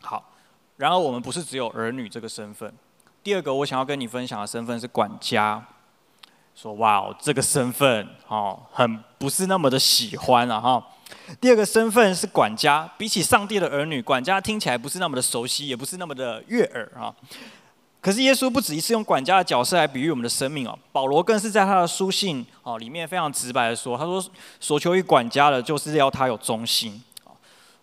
[0.00, 0.32] 好，
[0.78, 2.74] 然而我们不是只有儿女这个身份。
[3.22, 5.64] 第二个我想要跟你分享的身份是管家。
[6.54, 10.86] 说哇哦，这个身份哦，很不是那么的喜欢啊哈。
[11.40, 17.14] 第二个身份是管家，比起上帝的儿女，管家听起来不是那么的熟悉，也不是那么的悦耳啊。
[18.00, 20.78] 可是耶稣不止一次用管家的角色来比喻我们的生命哦。
[20.90, 24.24] 保罗更是在他的书信哦里面非常直白的说，他说
[24.58, 27.02] 所求于管家的，就是要他有忠心。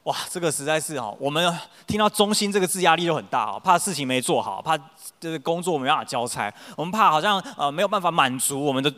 [0.07, 1.53] 哇，这个实在是哈，我们
[1.85, 4.77] 听到“中心”这个字压力就很大啊，怕事情没做好，怕
[5.19, 8.89] 这个工作没办法交差，我们怕好像呃没有办法满足我们的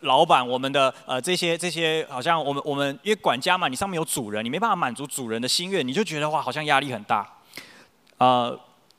[0.00, 7.24] 老板，我们的呃这些这些，好像我们我们因为管家嘛，你上面有主人，你没办法满足主人的心愿，你就觉得哇，好像压力很大。
[8.18, 8.58] 呃，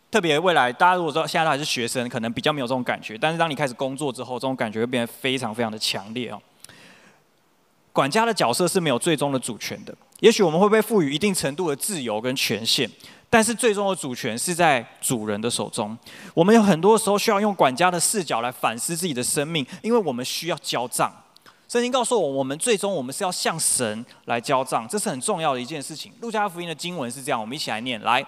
[0.09, 6.41] 特别未来大家如果说现在还是学生，可能比较没有这种感觉，但是当你开始工作之后，这种感觉会变得非常非常的强烈哦。
[7.91, 9.93] 管家的角色是没有最终的主权的。
[10.19, 12.89] 也许我们会被赋予一定程度的自由跟权限，
[13.29, 15.97] 但是最终的主权是在主人的手中。
[16.33, 21.11] 我们有很多时候需要用管家的视角来反思自己的生命，因为我们需要交账。
[21.67, 26.13] 圣经告诉我，我们最终我们是要向神来交账，这是很重要的一件事情。
[26.21, 28.25] 路加福音的经文是这样，我们一起来念：来，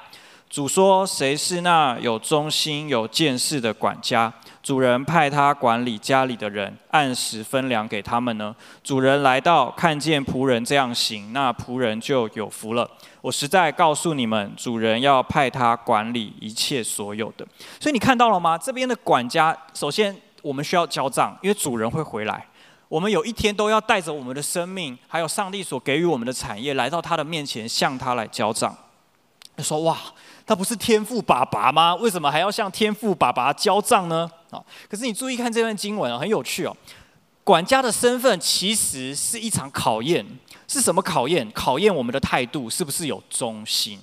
[0.50, 4.34] 主说，谁是那有忠心、有见识的管家？
[4.64, 8.56] 主人派他管理家里的人，按时分粮给他们呢。
[8.84, 12.90] 主人来到，看见仆人这样行，那仆人就有福了。
[13.22, 17.48] 我实在告诉你们，主人要派他管理一切所有的。
[17.80, 18.58] 所以你看到了吗？
[18.58, 22.44] 这边的管家，首先我们需要交账，因为主人会回来。
[22.88, 28.76] 我们有一天都要带着我们的生命，还有上帝所给予我们的产业，来到他的面前，向他来交账。
[29.56, 29.96] 他说：“哇。”
[30.50, 31.94] 他不是天父爸爸吗？
[31.94, 34.28] 为什么还要向天父爸爸交账呢？
[34.50, 34.60] 啊！
[34.90, 36.76] 可是你注意看这段经文啊，很有趣哦。
[37.44, 40.26] 管家的身份其实是一场考验，
[40.68, 41.52] 是什么考验？
[41.52, 44.00] 考验我们的态度是不是有忠心？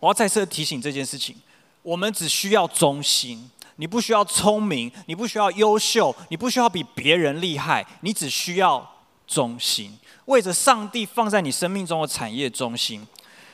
[0.00, 1.36] 我要再次提醒这件事情：
[1.82, 8.84] 我们只需要忠心，你不需要聪明，你不需要优秀，你不需要比别人厉害，你只需要
[9.28, 13.06] 忠心，为着上帝放在你生命中的产业忠心。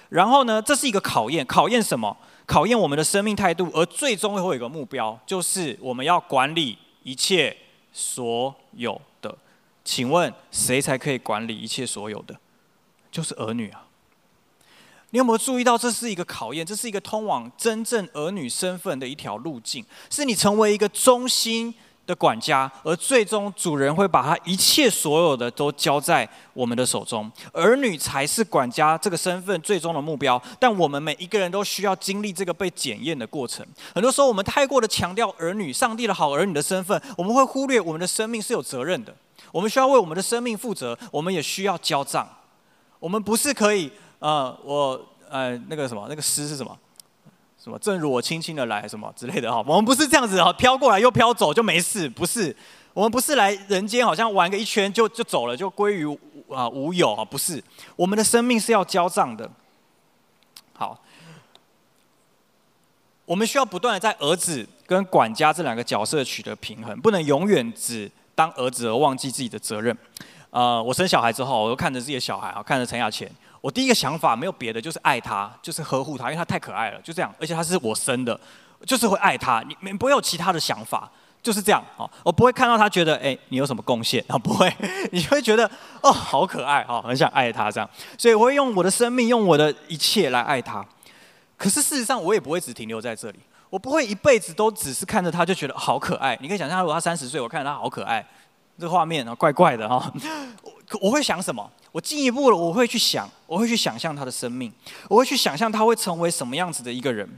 [0.09, 2.17] 然后呢，这是一个考验，考验什么？
[2.47, 7.57] 考验我们的生命态度，而最终会有一个目标，就是我们要管理一切
[7.93, 9.37] 所有的。
[9.85, 12.37] 请问谁才可以管理一切所有的？
[13.11, 13.87] 就是儿女啊！
[15.11, 21.75] 你有没有注意到，这是一个考验，这是一个通往真正儿女身份的一条路径，是你成为一个忠心
[22.07, 27.31] 的管家，而最终主人会把他一切所有的都交在我们的手中。
[27.53, 33.67] 儿女才是管家这个身份最终的目标，但我们每一个人都需要经历这个被检验的过程。
[33.95, 39.15] 很多时候，我们太过的强调儿女、上帝的好儿女的身份，我们会忽略我们的生命是有责任的。
[39.53, 42.29] 我们需要为我们的生命负责，我们也需要交账。
[42.99, 46.77] 我们不是可以，呃，我呃那个什么，那个诗是什么？
[47.67, 47.77] 什么？
[47.81, 49.61] 正如我轻轻的来，什么之类的哈。
[49.67, 52.55] 我们不是这样子哈，飘过来又飘走就没事，不是。
[52.95, 56.07] 我们不是来人间好像玩个一圈就就走了，就归于
[56.49, 57.61] 啊无有啊，不是。
[57.97, 59.51] 我们的生命是要交账的。
[60.75, 60.97] 好，
[63.25, 69.99] 我们需要不断的在儿子跟管家这两个角色取得平衡，不能永远只当儿子而忘记自己的责任。
[70.51, 73.29] 呃，我生小孩之后，我就看着自己的小孩啊，看着陈雅倩。
[73.67, 77.35] 我第一个想法没有别的，就是爱他，就是呵护他，因为他太可爱了，就这样。
[77.41, 78.39] 而且他是我生的，
[78.87, 79.61] 就是会爱他。
[79.81, 81.11] 你不会有其他的想法，
[81.43, 82.09] 就是这样啊。
[82.23, 84.39] 我不会看到他觉得，哎，你有什么贡献啊？
[84.39, 84.73] 不会，
[85.11, 85.69] 你会觉得，
[86.01, 87.91] 哦，好可爱啊，很想爱他这样。
[88.17, 90.87] 所以我会用我的生命，用我的一切来爱他。
[91.57, 93.41] 可是事实上，我也不会只停留在这里。
[93.69, 96.39] 我不会一辈子都只是看着他就觉得好可爱。
[96.41, 98.25] 你可以想象，如果他三十岁，我看着他好可爱，
[98.79, 100.13] 这画面啊，怪怪的哈。
[101.01, 101.71] 我会想什么？
[101.93, 104.73] 我进一步了，我会去想，我会去想象他的生命，
[105.09, 107.29] 我会去想象他会成为什么样子的一个人，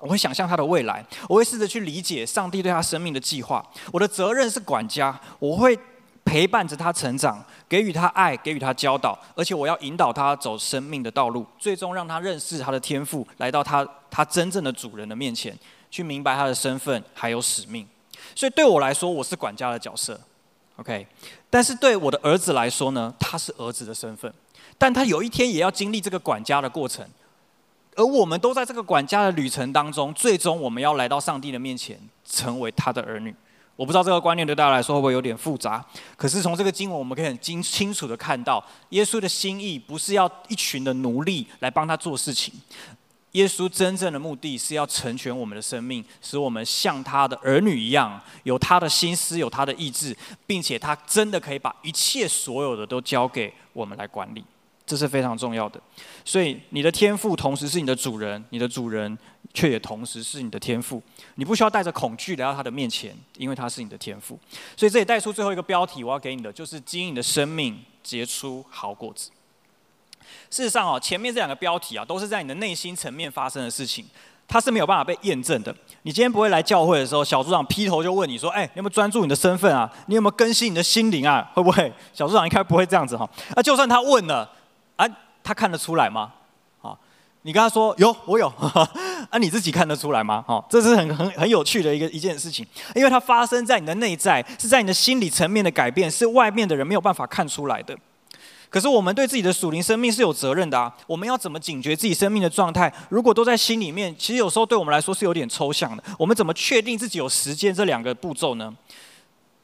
[0.00, 3.64] 我会想象他的未来，我会试着去理解上帝对他生命的计划。
[3.92, 5.78] 我的责任是管家，我会
[6.24, 15.56] 陪伴着他成长，给予他爱，给予他教导，而且我要引导他走生命的道路，最终让他认识他的天赋，来到他他真正的主人的面前，
[15.90, 17.86] 去明白他的身份还有使命。
[18.34, 20.18] 所以对我来说，我是管家的角色。
[20.76, 21.06] OK，
[21.50, 24.32] 但是对我的儿子来说呢，他是儿子的身份，
[24.78, 27.06] 但他有一天也要经历这个管家的过程，
[27.94, 33.34] 而我们都在这个管家的旅程当中，最终我们要来到上帝的面前，成为他的儿女。
[33.76, 35.84] 我不知道这个观念对大家来说会不会有点复杂，
[36.16, 42.52] 可是从这个经文我们可以很清清楚的看到，耶稣的心意不是要一群的奴隶来帮他做事情。
[43.32, 50.14] 耶稣真正的目的是要成全我们的生命，使我们像他的儿女一样，有他的心思，有他的意志，
[50.46, 54.44] 并且他真的可以把一切所有的都交给我们来管理，
[54.86, 55.80] 这是非常重要的。
[56.24, 59.16] 所以，你的天赋同时是你的主人，你的主人
[59.54, 61.02] 却也同时是你的天赋。
[61.36, 64.38] 你不需要带着恐惧来到他的面前，因为他是你的天赋。
[64.76, 69.30] 所以，这里带出最后一个标题，我要给你的就是经营你的生命，结出好果子。
[70.50, 74.04] 事实上哦，前面这两个标题啊，都是在你的内心层面发生的事情，
[74.48, 75.74] 它是没有办法被验证的。
[76.02, 79.90] 你今天不会来教会的时候，小组长劈头就问你说：“哎，你有没有专注你的身份啊？
[80.06, 81.50] 你有没有更新你的心灵啊？
[81.54, 83.28] 会不会？” 小组长应该不会这样子哈。
[83.54, 84.50] 那就算他问了，
[84.96, 85.06] 啊，
[85.44, 86.32] 他看得出来吗？
[86.82, 86.98] 啊，
[87.42, 88.48] 你跟他说有，我有，
[89.30, 90.44] 啊，你自己看得出来吗？
[90.46, 92.66] 哈，这是很很很有趣的一个一件事情，
[92.96, 97.96] 因为它发生在你的内在，是在你的心理层面的改变，是外面的人没有办法看出来的。
[98.72, 100.96] 可是我们对自己的属灵生命是有责任的啊！
[101.06, 102.90] 我们要怎么警觉自己生命的状态？
[103.10, 106.02] 如果都在心里面，其实有时候对我们来说是有点抽象的。
[106.18, 108.74] 我们怎么确定自己有时间这两个步骤呢？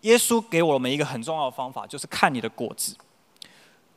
[0.02, 2.94] 耶稣给我们一个很重要的方法，就是看你的果子。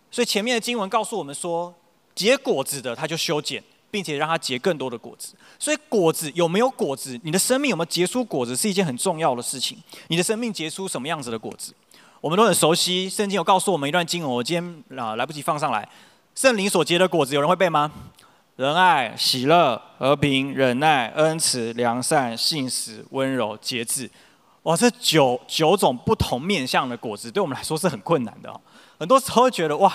[0.10, 1.76] 所以前面的经文告诉我们说，
[2.16, 5.34] 结果子的他就修剪，并且让他结更多的果子。
[5.60, 9.78] 所以果子有没有果子，你的生命有没有结出果子，是一件很重要的事情。
[10.08, 11.74] 你的生命结出什么样子的果子？
[12.22, 14.54] 我们都很熟悉，圣经有告诉我们一段经文，我今
[14.88, 15.88] 天啊来不及放上来。
[16.36, 17.92] 圣灵所结的果子，有人会背吗？
[18.58, 24.08] 仁爱、喜乐、和平、忍耐、恩慈、良善、信实、温柔、节制。
[24.62, 28.54] 哇，这九九种不同面向的果子，对我们来说是很困难的。
[29.00, 29.92] 很多时候会觉得哇，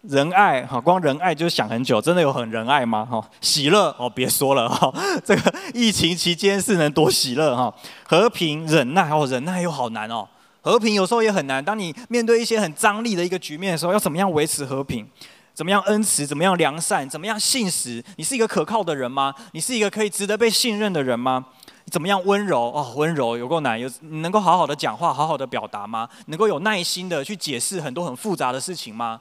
[0.00, 3.04] 仁爱哈，光仁爱就想很久，真的有很仁爱吗？
[3.04, 4.90] 哈，喜乐哦，别说了哈，
[5.22, 7.74] 这个疫情期间是能多喜乐哈。
[8.04, 10.26] 和平、忍耐哦，忍耐又好难哦。
[10.64, 11.62] 和平有时候也很难。
[11.62, 15.06] 当你面对一些很张力的一个局面的时候，要怎么样维持和平？
[15.52, 16.26] 怎么样恩慈？
[16.26, 17.06] 怎么样良善？
[17.06, 18.02] 怎么样信实？
[18.16, 19.34] 你是一个可靠的人吗？
[19.52, 21.44] 你是一个可以值得被信任的人吗？
[21.90, 22.72] 怎么样温柔？
[22.72, 23.78] 哦，温柔有够难。
[23.78, 26.08] 有你能够好好的讲话，好好的表达吗？
[26.28, 29.20] 能够有耐心的去解释很多很复杂的事情吗？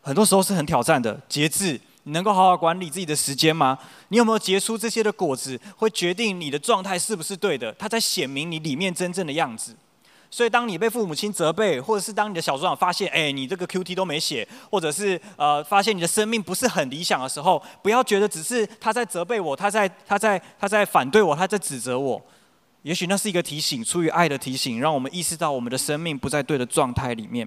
[0.00, 1.20] 很多时候是很挑战的。
[1.28, 3.78] 节制，你能够好好管理自己的时间吗？
[4.08, 5.60] 你有没有结出这些的果子？
[5.76, 7.70] 会决定你的状态是不是对的？
[7.74, 9.76] 它在显明你里面真正的样子。
[10.34, 22.20] 所以，当你被父母亲责备，或者是当你的小组长发现，哎，你这个 QT 都没写，或者是呃，发现你的生命不是很理想的时候，不要觉得只是他在责备我，他在他在他在反对我，他在指责我。
[22.80, 27.46] 也许那是一个提醒，出于爱的提醒，让我们意识到我们的生命不在对的状态里面。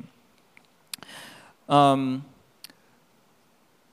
[1.65, 2.21] 嗯，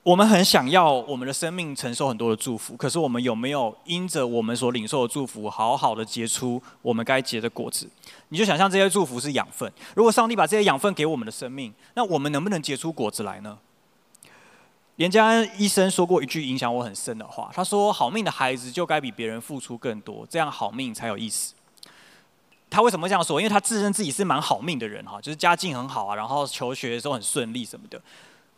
[0.04, 7.88] 我们很想要我们的生命承受很多的祝福，可是我们有没有因着我们所领受的祝福，好好的结出我们该结的果子？
[8.30, 13.56] 你就想象这些祝福是养分，如果上帝把这些养分给我们的生命，那我们能不能结出果子来呢？
[14.96, 21.54] 连家安医生说过一句影响我很深的话，他说：“好命的孩子就该比别人付出更多，这样好命才有意思。”
[22.68, 23.40] 他为什么这样说？
[23.40, 28.00] 因为他自认自己是蛮好命的人哈，就是家境很好啊，然后求学的时候很顺利什么的。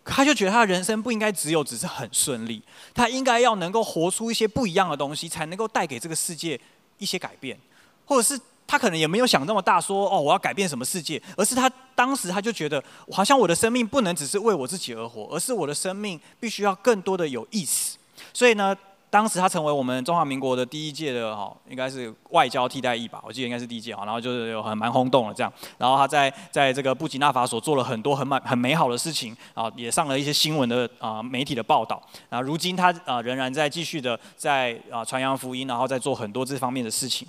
[0.04, 6.60] 他就觉得他的人生不应该只有只是很顺利，他应该要能够活出一些不一样的东西，才能够带给这个世界
[6.98, 7.58] 一些改变，
[8.04, 8.40] 或者是。
[8.66, 12.82] 他可能也没有想那么大，说哦，我要改变什么世界，而是他当时他就觉得，
[13.12, 17.98] 好像我的生命不能只是为我自己而活，而是我的生命必须要更多的有意思。
[18.32, 18.74] 所以呢，
[19.14, 37.28] 当时他成为我们中华民国的第一届的哈，应该是外交替代役吧，我记得应该是第一届哈，然后就是有很蛮轰动的这样，然后他在在这个布吉纳法索做了很多很满很美好的事情啊，也上了一些新闻的啊媒体的报道啊，如今他啊仍然在继续的在啊传扬福音，然后在做很多这方面的事情。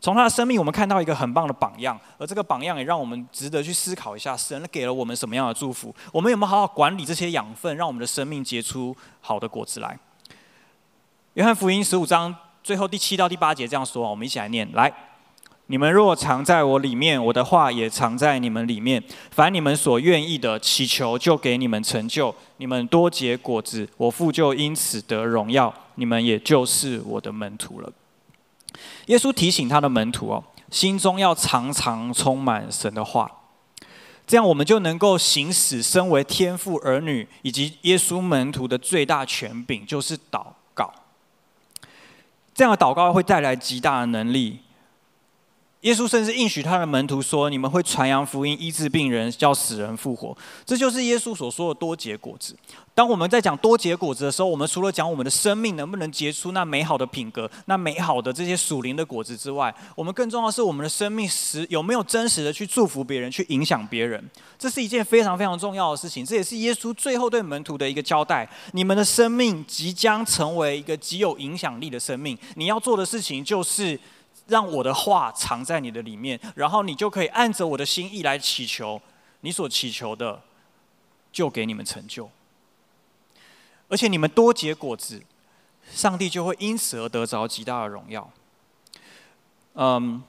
[0.00, 5.94] 从他的生命，我们看到一个很棒的榜样，而这个榜样也让我们值得去思考一下：神给了我们什么样的祝福？
[6.12, 9.98] 我们有没有好好管理这些养分，让我们的生命结出好的果子来？
[11.34, 12.32] 约翰福音十五章
[12.62, 14.92] 最后第七到第八节这样说，我们一起来念：来，
[15.66, 19.02] 你们若藏在我里面，我的话也藏在你们里面。
[19.32, 22.32] 凡你们所愿意的，祈求就给你们成就。
[22.58, 25.74] 你们多结果子，我父就因此得荣耀。
[25.96, 27.92] 你们也就是我的门徒了。
[29.06, 33.28] 耶稣提醒他的门徒哦，心中要常常充满神的话，
[34.24, 40.44] 这样我们就能够行使身为天父儿女以及耶稣门徒的最大权柄，就是祷。
[42.54, 44.63] 这样的祷告会带来极大的能力。
[45.84, 52.56] 耶稣甚至应许他的门徒说：“你们会传扬福音，医治病人，叫死人复活。”这就是耶稣所说的多结果子。
[52.94, 64.24] 当我们在讲多结果子的时候，我们除了讲我们的生命能不能结出那美好的品格、那美好的这些属灵的果子之外，我们更重要的是我们的生命实有没有真实的去祝福别人、去影响别人。
[64.58, 66.24] 这是一件非常非常重要的事情。
[66.24, 72.38] 这也是耶稣最后对门徒的一个交代：你们的生命即将成为一个极有影响力的生命。
[72.54, 74.00] 你要做的事情就是。
[74.46, 79.00] 让我的话藏在你的里面，然后你就可以按着我的心意来祈求，
[79.40, 80.42] 你所祈求的
[81.32, 82.30] 就给你们成就。
[83.88, 85.22] 而且你们多结果子，
[85.90, 88.30] 上帝就会因此而得着极大的荣耀。
[89.74, 90.22] 嗯，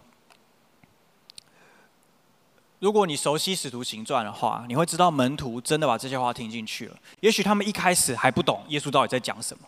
[2.79, 6.97] 如果你熟悉使徒行传的话，你会知道门徒真的把这些话听进去了。
[7.19, 9.67] 也许他们一开始还不懂耶稣到底在讲什么。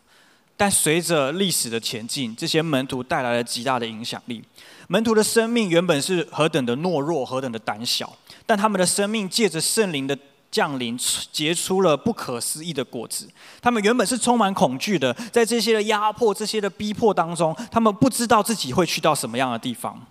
[0.57, 4.43] 但随着历史的前进，这些门徒带来了极大的影响力。
[4.87, 8.11] 门徒的生命原本是何等的懦弱，何等的胆小，
[8.45, 10.17] 但他们的生命借着圣灵的
[10.49, 10.97] 降临，
[11.31, 13.29] 结出了不可思议的果子。
[13.61, 20.01] 他们原本是充满恐惧的，在这些的压迫、这些的逼迫当中，他们不知道自己会去到什么样的地方。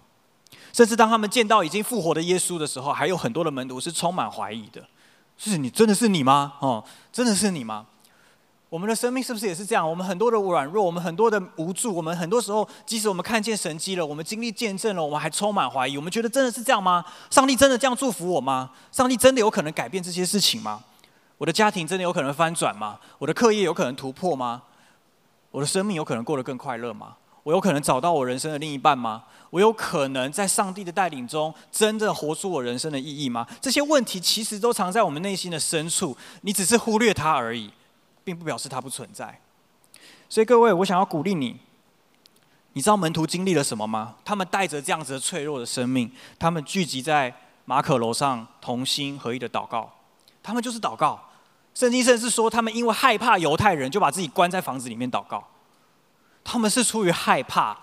[0.72, 4.86] 甚至当他们见到已经复活的耶稣的时候，还有很多的门徒是充满怀疑的
[5.38, 6.52] ：“是你，真的是你吗？
[6.60, 7.86] 哦，真的是你吗？”
[8.68, 9.88] 我们的生命是不是也是这样？
[9.88, 15.96] 我们很多的软弱，我们很多的无助，我们很多时候，即使我们看见神迹了，我们经历见证了，我们还充满怀疑。
[15.96, 17.04] 我们觉得真的是这样吗？
[17.30, 18.70] 上帝真的这样祝福我吗？
[18.90, 20.82] 上帝真的有可能改变这些事情吗？
[21.38, 22.98] 我的家庭真的有可能翻转吗？
[23.18, 24.62] 我的课业有可能突破吗？
[25.52, 27.14] 我的生命有可能过得更快乐吗？
[27.44, 29.22] 我有可能找到我人生的另一半吗？
[29.50, 33.46] 我有可能在上帝的带领中，真正活出我人生的意义吗？
[33.60, 37.70] 这些问题其实都藏在我们内心的深处，你只是忽略它而已。
[38.26, 39.40] 并不表示它不存在，
[40.28, 41.60] 所以各位，我想要鼓励你。
[42.72, 44.16] 你知道门徒经历了什么吗？
[44.24, 47.32] 他们带着这样子的脆弱的生命，他们聚集在
[47.66, 49.88] 马可楼上，同心合意的祷告。
[50.42, 51.28] 他们就是祷告。
[51.72, 55.46] 圣经甚至说，他们因为害怕犹太人，就把自己关在房子里面祷告。
[56.42, 57.78] 他们是出于害怕，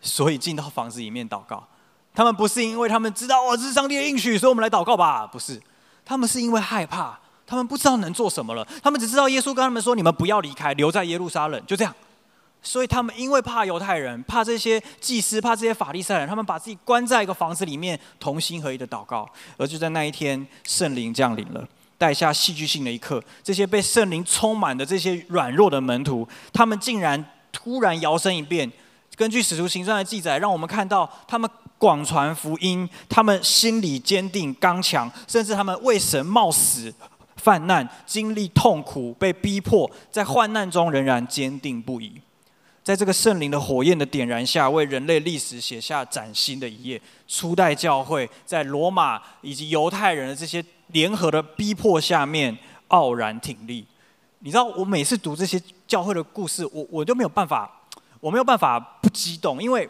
[0.00, 1.66] 所以进到房子里面祷告。
[2.14, 5.26] 他们不是因为他们知道哦，这是上帝的应许，所以我们来祷告吧？
[5.26, 5.60] 不是，
[6.04, 7.18] 他们是因为害怕。
[7.52, 11.94] 他们不知道能做什么了，他们只知道耶稣跟他们说：“你们不要离开，留在耶路撒冷。”就这样。
[12.62, 19.28] 所以他们因为怕犹太人，怕这些祭司，怕这些法利赛人，他们把自己关在一个房子里面，同心合一的祷告。
[19.58, 21.62] 而就在那一天，圣灵降临了，
[21.98, 23.22] 带下戏剧性的一刻。
[23.42, 27.22] 这些被圣灵充满的这些软弱的门徒，他们竟然
[27.52, 28.72] 突然摇身一变。
[29.14, 31.50] 根据使徒行传的记载，让我们看到他们。
[31.82, 36.94] 广传福音，他们心里坚定刚强，甚至他们为神冒死。
[37.42, 42.12] 犯难、经历痛苦、被逼迫，在患难中仍然坚定不移。
[42.84, 47.00] 在这个圣灵的火焰的点燃下，为人类历史写下崭新的一页。
[47.28, 52.56] 初代教会在罗马以及犹太人的这些联合的逼迫下面，
[52.88, 53.86] 傲然挺立。
[54.40, 57.70] 你知道，我每次读这些教会的故事，我我就没有办法，
[58.20, 59.88] 我没有办法不激动，因为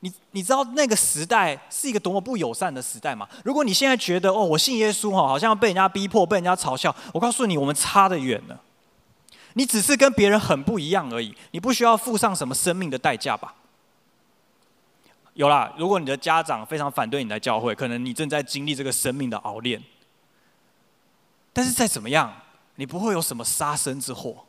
[0.00, 3.28] 你你知道那个时代是一个多么不友善的时代吗？
[3.44, 8.60] 如果你现在觉得哦，我信耶稣哈，好像被人家逼迫，被人家嘲笑，我告诉你，我们差得远了。
[9.54, 13.54] 你只是跟别人很不一样而已，你不需要付上什么生命的代价吧？
[15.34, 19.82] 有啦，如果你的家长非常反对你来教会，可能你正在经历这个生命的熬炼。
[21.52, 22.32] 但是再怎么样，
[22.76, 24.44] 你不会有什么杀身之祸。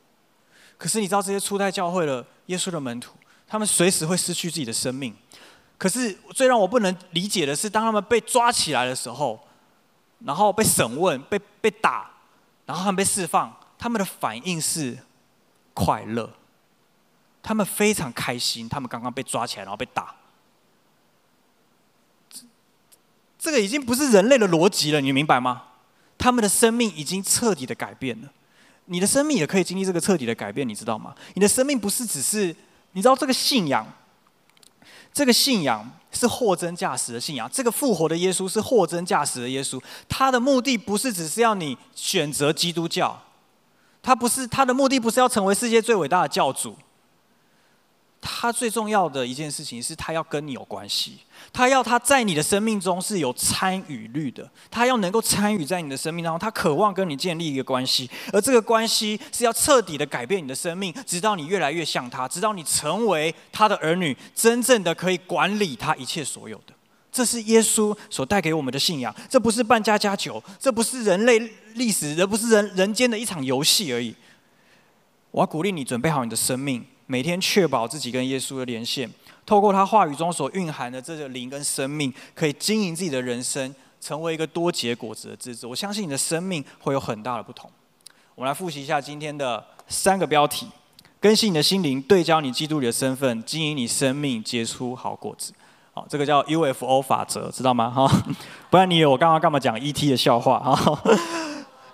[0.77, 3.13] 可是你知道这些初代教会的耶稣的门徒，
[3.49, 5.13] 他们随时会失去自己的生命。
[5.77, 9.39] 可是最让我不能理解的是，当他们被抓起来的时候，
[10.25, 12.11] 然后被审问、被被打，
[12.65, 13.53] 然后他们被释放。
[13.77, 14.97] 他们的反应是
[15.73, 16.29] 快乐，
[17.41, 20.13] 他们非常开心，他们刚刚被抓起来，然后被打。
[23.39, 25.63] 这个已经不是人类的逻辑了，你明白吗？
[26.17, 28.29] 他们的生命已经彻底的改变了。
[28.87, 31.15] 你的生命也可以经历这个彻底的改变，你知道吗？
[31.35, 32.53] 你的生命不是只是，
[32.93, 33.85] 你知道这个信仰，
[35.13, 37.49] 这个信仰是货真价实的信仰。
[37.51, 43.21] 这个复活的耶稣是货真价实的耶稣，他的目的不是只是要你选择基督教。
[44.01, 46.75] 他不是，他的目的不是要成为世界最伟大的教主。
[48.41, 51.17] 他最重要的一件事情是他要跟你有关系，
[51.51, 66.73] 他要他在你的生命中是有参与率的，他要能够参与在你的生命当中，他渴望跟你建立一个关系，而这个关系是要彻底的改变你的生命，直到你越来越像他，直到你成为他的儿女，真正的可以管理他一切所有的。
[67.11, 71.37] 这是耶稣所带给我们的信仰，这不是扮家家酒，这不是人类
[71.73, 74.15] 历史，这不是人人间的一场游戏而已。
[75.31, 79.09] 我要鼓励你准备好你的生命，每天确保自己跟耶稣的连线，
[79.43, 85.65] 透过他话语中所蕴含的这个灵跟生命，可以经营自己的人生，成为一个多结果子的枝子。
[85.65, 87.67] 我相信你的生命会有很大的不同。
[88.35, 90.67] 我们来复习一下今天的三个标题：
[91.19, 95.51] 更新你的心灵，对焦你基督里的身份，经营你生命，结出好果子。
[95.91, 97.89] 好这个叫 UFO 法则，知道吗？
[97.89, 98.07] 哈，
[98.69, 100.59] 不然你以为我刚刚干嘛讲 ET 的笑话？
[100.59, 101.01] 哈，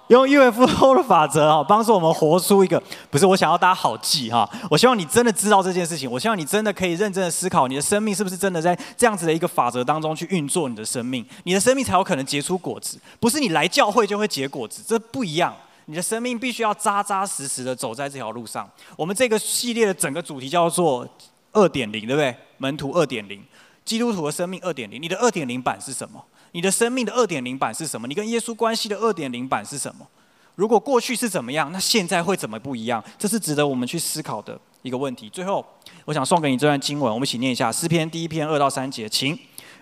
[0.10, 4.48] 用 UFO 的法则啊，帮助我们活出一个，不是我想要大家好记哈。
[4.70, 15.52] 我希望你真的知道这件事情，我希望你真的可以认真的思考，你的生命是不是真的在这样子的一个法则当中去运作你的生命，你的生命才有可能结出果子，不是你来教会就会结果子，这不一样。
[15.88, 18.68] 你的生命必须要扎扎实实的走在这条路上。
[18.96, 21.08] 我们这个系列的整个主题叫做
[21.52, 22.36] 二点零，对不对？
[22.58, 23.44] 门徒二点零。
[23.84, 26.24] 基督徒的生命二点零，你的二点零版是什么？
[26.56, 28.08] 你的生命的二点零版是什么？
[28.08, 30.08] 你跟耶稣关系的二点零版是什么？
[30.56, 33.04] 如果过去是怎么样，那现在会怎么不一样？
[33.20, 35.30] 这是值得我们去思考的一个问题。
[35.30, 35.66] 最后，
[36.06, 39.38] 我想送给你这段经文，我们一起念一下诗篇第一篇二到三节，请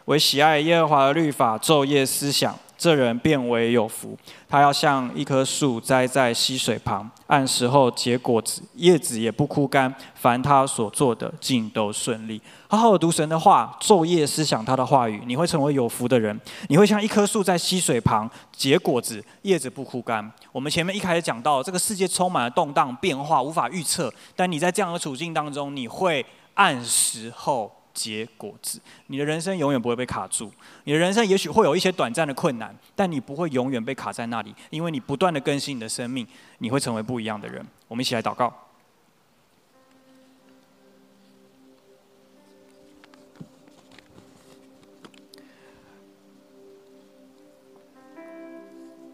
[0.06, 2.56] 为喜爱耶和华的律法昼夜思想。
[2.76, 4.18] 这人便为有福，
[4.49, 9.93] 他要像一棵树栽在溪水旁，按时候结果子，叶子也不枯干。
[10.16, 12.41] 凡他所做的，尽都顺利。
[12.68, 16.38] 好好的读神的话，昼夜思想他的话语，你会成为有福的人。
[16.68, 20.30] 你会像一棵树在溪水旁结果子，叶子不枯干。
[20.51, 24.14] 我们前面一开始讲到，这个世界充满了动荡变化，无法预测。
[24.36, 26.26] 但你在这样的处境当中，你会
[26.56, 27.72] 按时候。
[27.94, 30.52] 结果子，你的人生永远不会被卡住。
[30.84, 36.28] 你的人生也许会有一些短暂的困难，但你不会永远被卡在那里，因为你不断的更新你的生命，
[36.58, 37.66] 你会成为不一样的人。
[37.88, 38.54] 我们一起来祷告。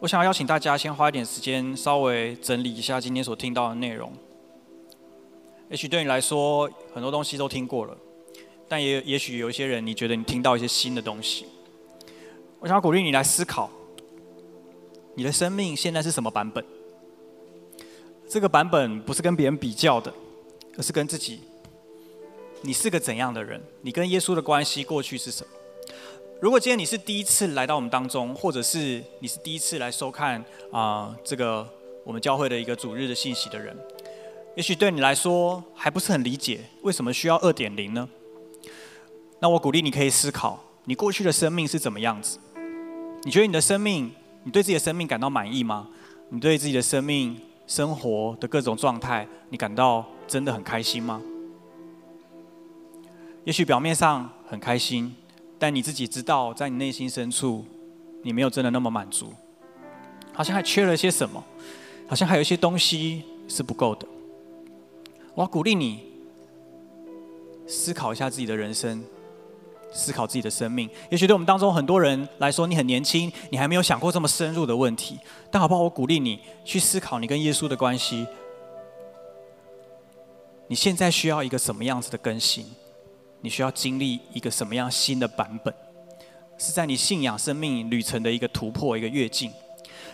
[0.02, 4.14] 我想要邀请大家先花一点时间，稍微整理一下今天所听到的内容。
[5.70, 7.98] 也许对你来说，很多东西都听过了。
[8.70, 11.48] 但也也许有一些人，你觉得你听到一些新的东西，
[12.60, 13.70] 我想要鼓励你来思考，
[15.16, 16.64] 你的生命现在是什么版本？
[18.30, 20.14] 这个版本不是跟别人比较的，
[20.78, 21.42] 而是跟自己。
[22.62, 23.60] 你是个怎样的人？
[23.82, 25.50] 你跟耶稣的关系过去是什么？
[26.40, 31.68] 如果今天你是第一次来到我们当中，或者是你是第一次来收看啊、这个
[32.04, 33.76] 我们教会的一个主日的信息的人，
[34.56, 38.08] 也许对你来说还不是很理解，为什么需要二点零呢？
[39.42, 42.38] 那我鼓励你可以思考，你过去的生命是怎么样子？
[43.24, 44.12] 你觉得你的生命，
[44.44, 45.88] 你对自己的生命感到满意吗？
[46.30, 51.22] 你对自己的生命生活的各种状态，你感到真的很开心吗？
[53.46, 55.16] 也许表面上很开心，
[55.58, 57.64] 但你自己知道，在你内心深处，
[58.24, 59.34] 你没有真的那么满足，
[60.34, 61.42] 好像还缺了些什么，
[62.08, 64.06] 好像还有一些东西是不够的。
[65.34, 66.10] 我要鼓励你。
[67.72, 69.04] 思考一下自己的人生，
[69.92, 70.90] 思考自己的生命。
[71.10, 75.20] 也许对我们当中很多人来说，你很年轻，你还没有想过这么深入的问题。
[75.52, 75.82] 但好不好？
[75.82, 78.28] 我鼓励你去思考你跟耶稣的关系。
[80.68, 82.66] 你现在需要一个什么样子的更新？
[83.42, 85.74] 你需要经历一个什么样新的版本？
[86.58, 89.50] 是在你信仰生命旅程的一个突破，一个跃进。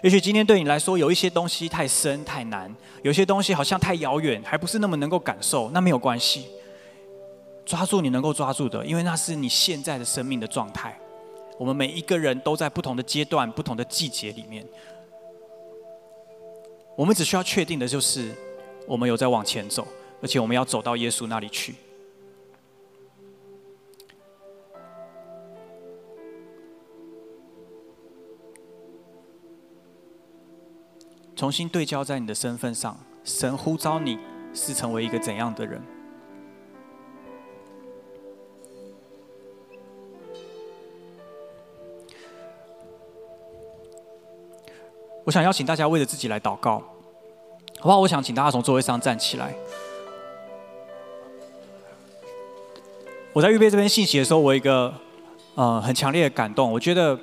[0.04, 5.72] 也许今天对你来说有一些东西太深太难，有些东西好像太遥远，还不是那么能够感受。
[5.72, 6.46] 那没有关系，
[7.66, 10.98] 抓住你能够抓住的，因为那是你现在的生命的状态。
[11.58, 14.66] 我们每一个人都在不同的阶段、不同的季节里面。
[16.96, 18.34] 我们只需要确定的就是，
[18.88, 19.88] 我们有在往前走。
[20.22, 21.76] 而且我们要走到耶稣那里去，
[31.36, 32.98] 重新对焦在你的身份上。
[33.24, 34.18] 神呼召你
[34.54, 35.82] 是成为一个怎样的人？
[45.26, 46.78] 我想邀请大家为了自己来祷告，
[47.80, 47.98] 好不好？
[47.98, 49.56] 我想请大家从座位上站起来。
[53.34, 54.94] 我在预备这篇信息的时候，我有一个
[55.56, 56.72] 呃很强烈的感动。
[56.72, 57.20] 我觉得，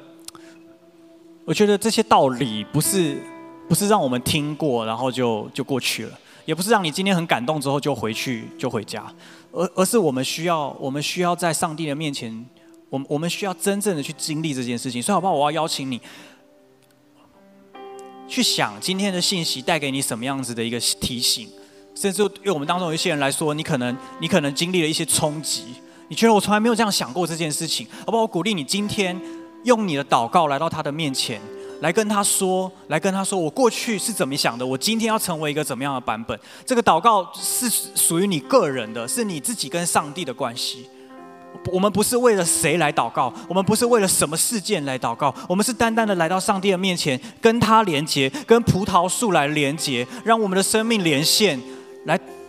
[1.44, 3.16] 我觉得这些道理不是
[3.68, 9.06] 不是让我们听过然后就就过去了，也不是让你今天很感动之后就回去就回家，
[9.52, 12.44] 而而是我们需要我们需要在上帝的面前，
[12.90, 15.00] 我们我们需要真正的去经历这件事情。
[15.00, 15.32] 所以，好不好？
[15.32, 16.00] 我要邀请你
[18.32, 21.46] 去想今天的信息带给你什么样子的一个提醒，
[21.94, 25.64] 甚至对我们当中有一些人来说，你可能你可能经历了一些冲击。
[26.08, 28.22] 你觉得我从来没有这样想过这件事情，好不好？
[28.22, 29.20] 我鼓励你今天
[29.64, 31.38] 用你的祷告来到他的面前，
[31.82, 36.38] 来跟他说，来跟他说，我过去是怎么想的，我今天要成为一个怎么样的版本。
[36.64, 40.86] 这个祷告是属于你个人的，是你自己跟上帝的关系。
[41.66, 51.60] 我们不是为了谁来祷告，我们不是为了什么事件来祷告，我们是单单的来到上帝的面前，跟他连接，跟葡萄树来连接，让我们的生命连线，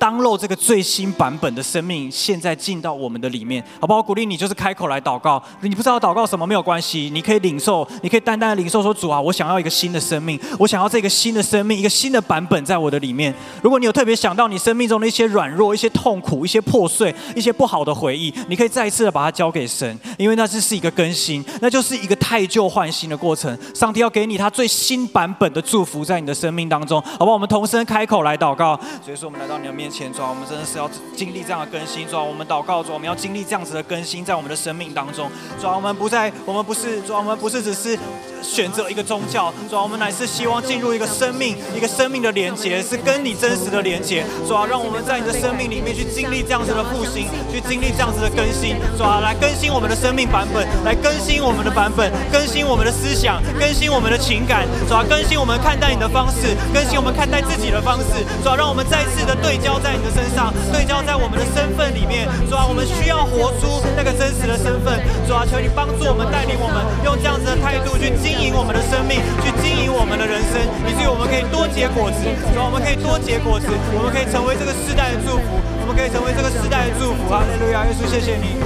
[0.03, 4.03] 当漏这个最新版本的生命，现在进到我们的里面，好不好？
[4.03, 5.41] 鼓励你，就是开口来祷告。
[5.61, 13.33] 你不知道祷告什么没有关系，你可以领受，你可以单单的领受说：“主啊，我想要一个新的生命，我想要这个新的生命，一个新的版本在我的里面。”
[13.63, 23.57] 如果你有特别想到你生命中的一些软弱、一些痛苦、一些破碎、一些不好的回忆，你可以再一次的把它交给神，因为那只是一个更新，那就是一个汰旧换新的过程。
[23.73, 27.31] 上帝要给你他最新版本的祝福在你的生命当中，好不好？
[27.31, 28.77] 我们同声开口来祷告。
[29.01, 30.11] 所以说，我们来到你的面前前。
[30.11, 32.07] 主啊，我们真的是要经历这样的更新。
[32.07, 35.29] 主啊，我们祷告，主，我们要经历这样子的更新，在我们的生命当中。
[35.61, 37.97] 主啊，我们不再，我们不是，主啊，我们不是只是
[38.43, 39.53] 选择一个宗教。
[39.69, 44.25] 主啊，我们乃是希望进入一个生命，一个生命的连接，是跟你真实的连接。
[44.47, 48.75] 主啊，让我们在你的生命里面去经历这样子的复兴，去经历这样子的更新。
[48.97, 54.67] 主啊，来更新我们的生命版本，来更新我们的版本，更新我们的思想，更新我们的情感。
[54.89, 58.25] 主啊，更新我们看待你的方式，更新我们看待自己的方式。
[58.43, 59.79] 主啊，让我们再次的对焦。
[59.83, 65.01] 在你的身上，对焦在我们的身份里面，主啊，我们需要活出那个真实的身份。
[65.27, 70.57] 主啊，求你帮助我们，带领我们，用这样子的态度去经经营我们的生命，去经营我们的人生，
[70.89, 72.17] 以至于我们可以多结果子。
[72.49, 77.29] 主，我们可以多结果子，我们可以成为这个世代的祝福，我们可以成为这个世代的祝福。
[77.29, 78.57] 哈利路亚，耶稣，谢谢你。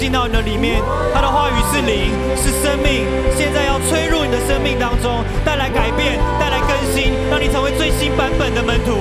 [0.00, 0.80] 进到你的里面。
[1.12, 3.04] 他的话语是灵，是生命，
[3.36, 8.96] 现在要吹入你的生命当中，带来改变，带来更新，让你成为最新版本的门徒。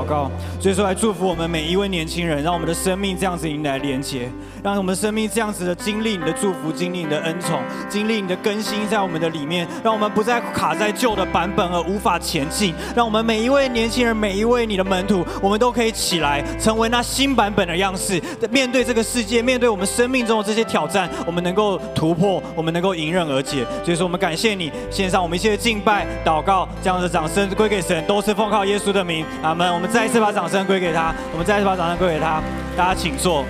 [0.00, 0.30] 祷告，
[0.60, 4.30] 所以说来祝福我们每一位年轻人，让我们的生命这样子迎来连接，
[4.62, 23.64] 让我们生命这样子的经历你的祝福，经历你的恩宠，经历你的更新在我们的里面，让我们不再卡在旧的版本而无法前进，让我们每一位年轻人，每一位你的门徒，我们都可以起来，成为那新版本的样式，面对这个世界，面对我们生命中的这些挑战，我们能够突破，我们能够迎刃而解。
[23.82, 29.72] 所以说，我们感谢你，献上我们一切敬拜、祷告，这样的掌声归给神，都是奉靠耶稣的名，阿门。
[29.72, 32.42] 我们再一次把掌掌声归给他，我们再次把掌声归给他，
[32.76, 33.44] 大家请坐。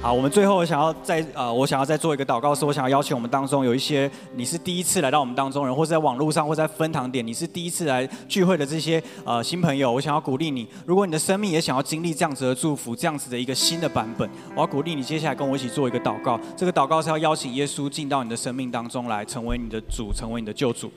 [0.00, 16.38] 好，我们最后我想要再呃，我想要再做一个祷告，是我想要邀请我们当中有一些你是第一次来到我们当中人，或者在网络上，或在分堂点，你是第一次来聚会的这些呃新朋友，我想要鼓励你，如果你的生命也想要经历这样子的祝福，这样子的一个新的版本，我要鼓励你接下来跟我一起做一个祷告。
[16.56, 20.88] 这个祷告是要邀请耶稣进到你的生命当中来，成为你的主，成为你的救主。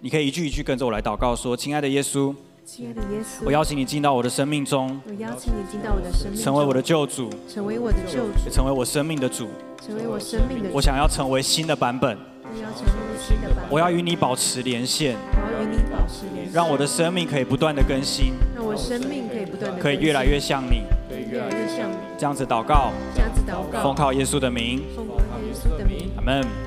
[0.00, 2.34] 你可以一句一句跟着我来祷告说：“亲爱的耶稣。”
[2.66, 5.00] 亲爱的耶稣，我邀请你进到我的生命中。
[5.06, 9.48] 我邀请你进到我的生命，成为我的救主，成为我的救主，成为我生命的主，
[9.80, 10.74] 成为我生命的主。
[10.74, 12.18] 我想要成为新的版本。
[12.42, 13.70] 我要成为新的版本。
[13.70, 15.16] 我要与你保持连线。
[15.32, 16.52] 我要与你保持连线。
[16.52, 18.32] 让我的生命可以不断的更新。
[18.56, 20.82] 让我生命可以不断的可以越来越像你。
[21.08, 21.96] 可以越来越像你。
[22.18, 22.90] 这样子祷告。
[23.14, 23.80] 这样子祷告。
[23.80, 24.82] 奉靠耶稣的名。
[24.96, 26.10] 奉靠耶稣的名。
[26.16, 26.65] 阿门。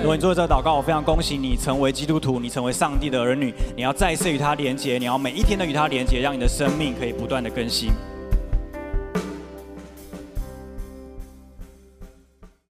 [0.00, 3.54] 如果你做这祷告，我非常恭喜你成为基督徒，你成为上帝的儿女。
[3.76, 7.90] 你要再次与他连接，你要每一天都与他连接，让你的生命可以不断的更新。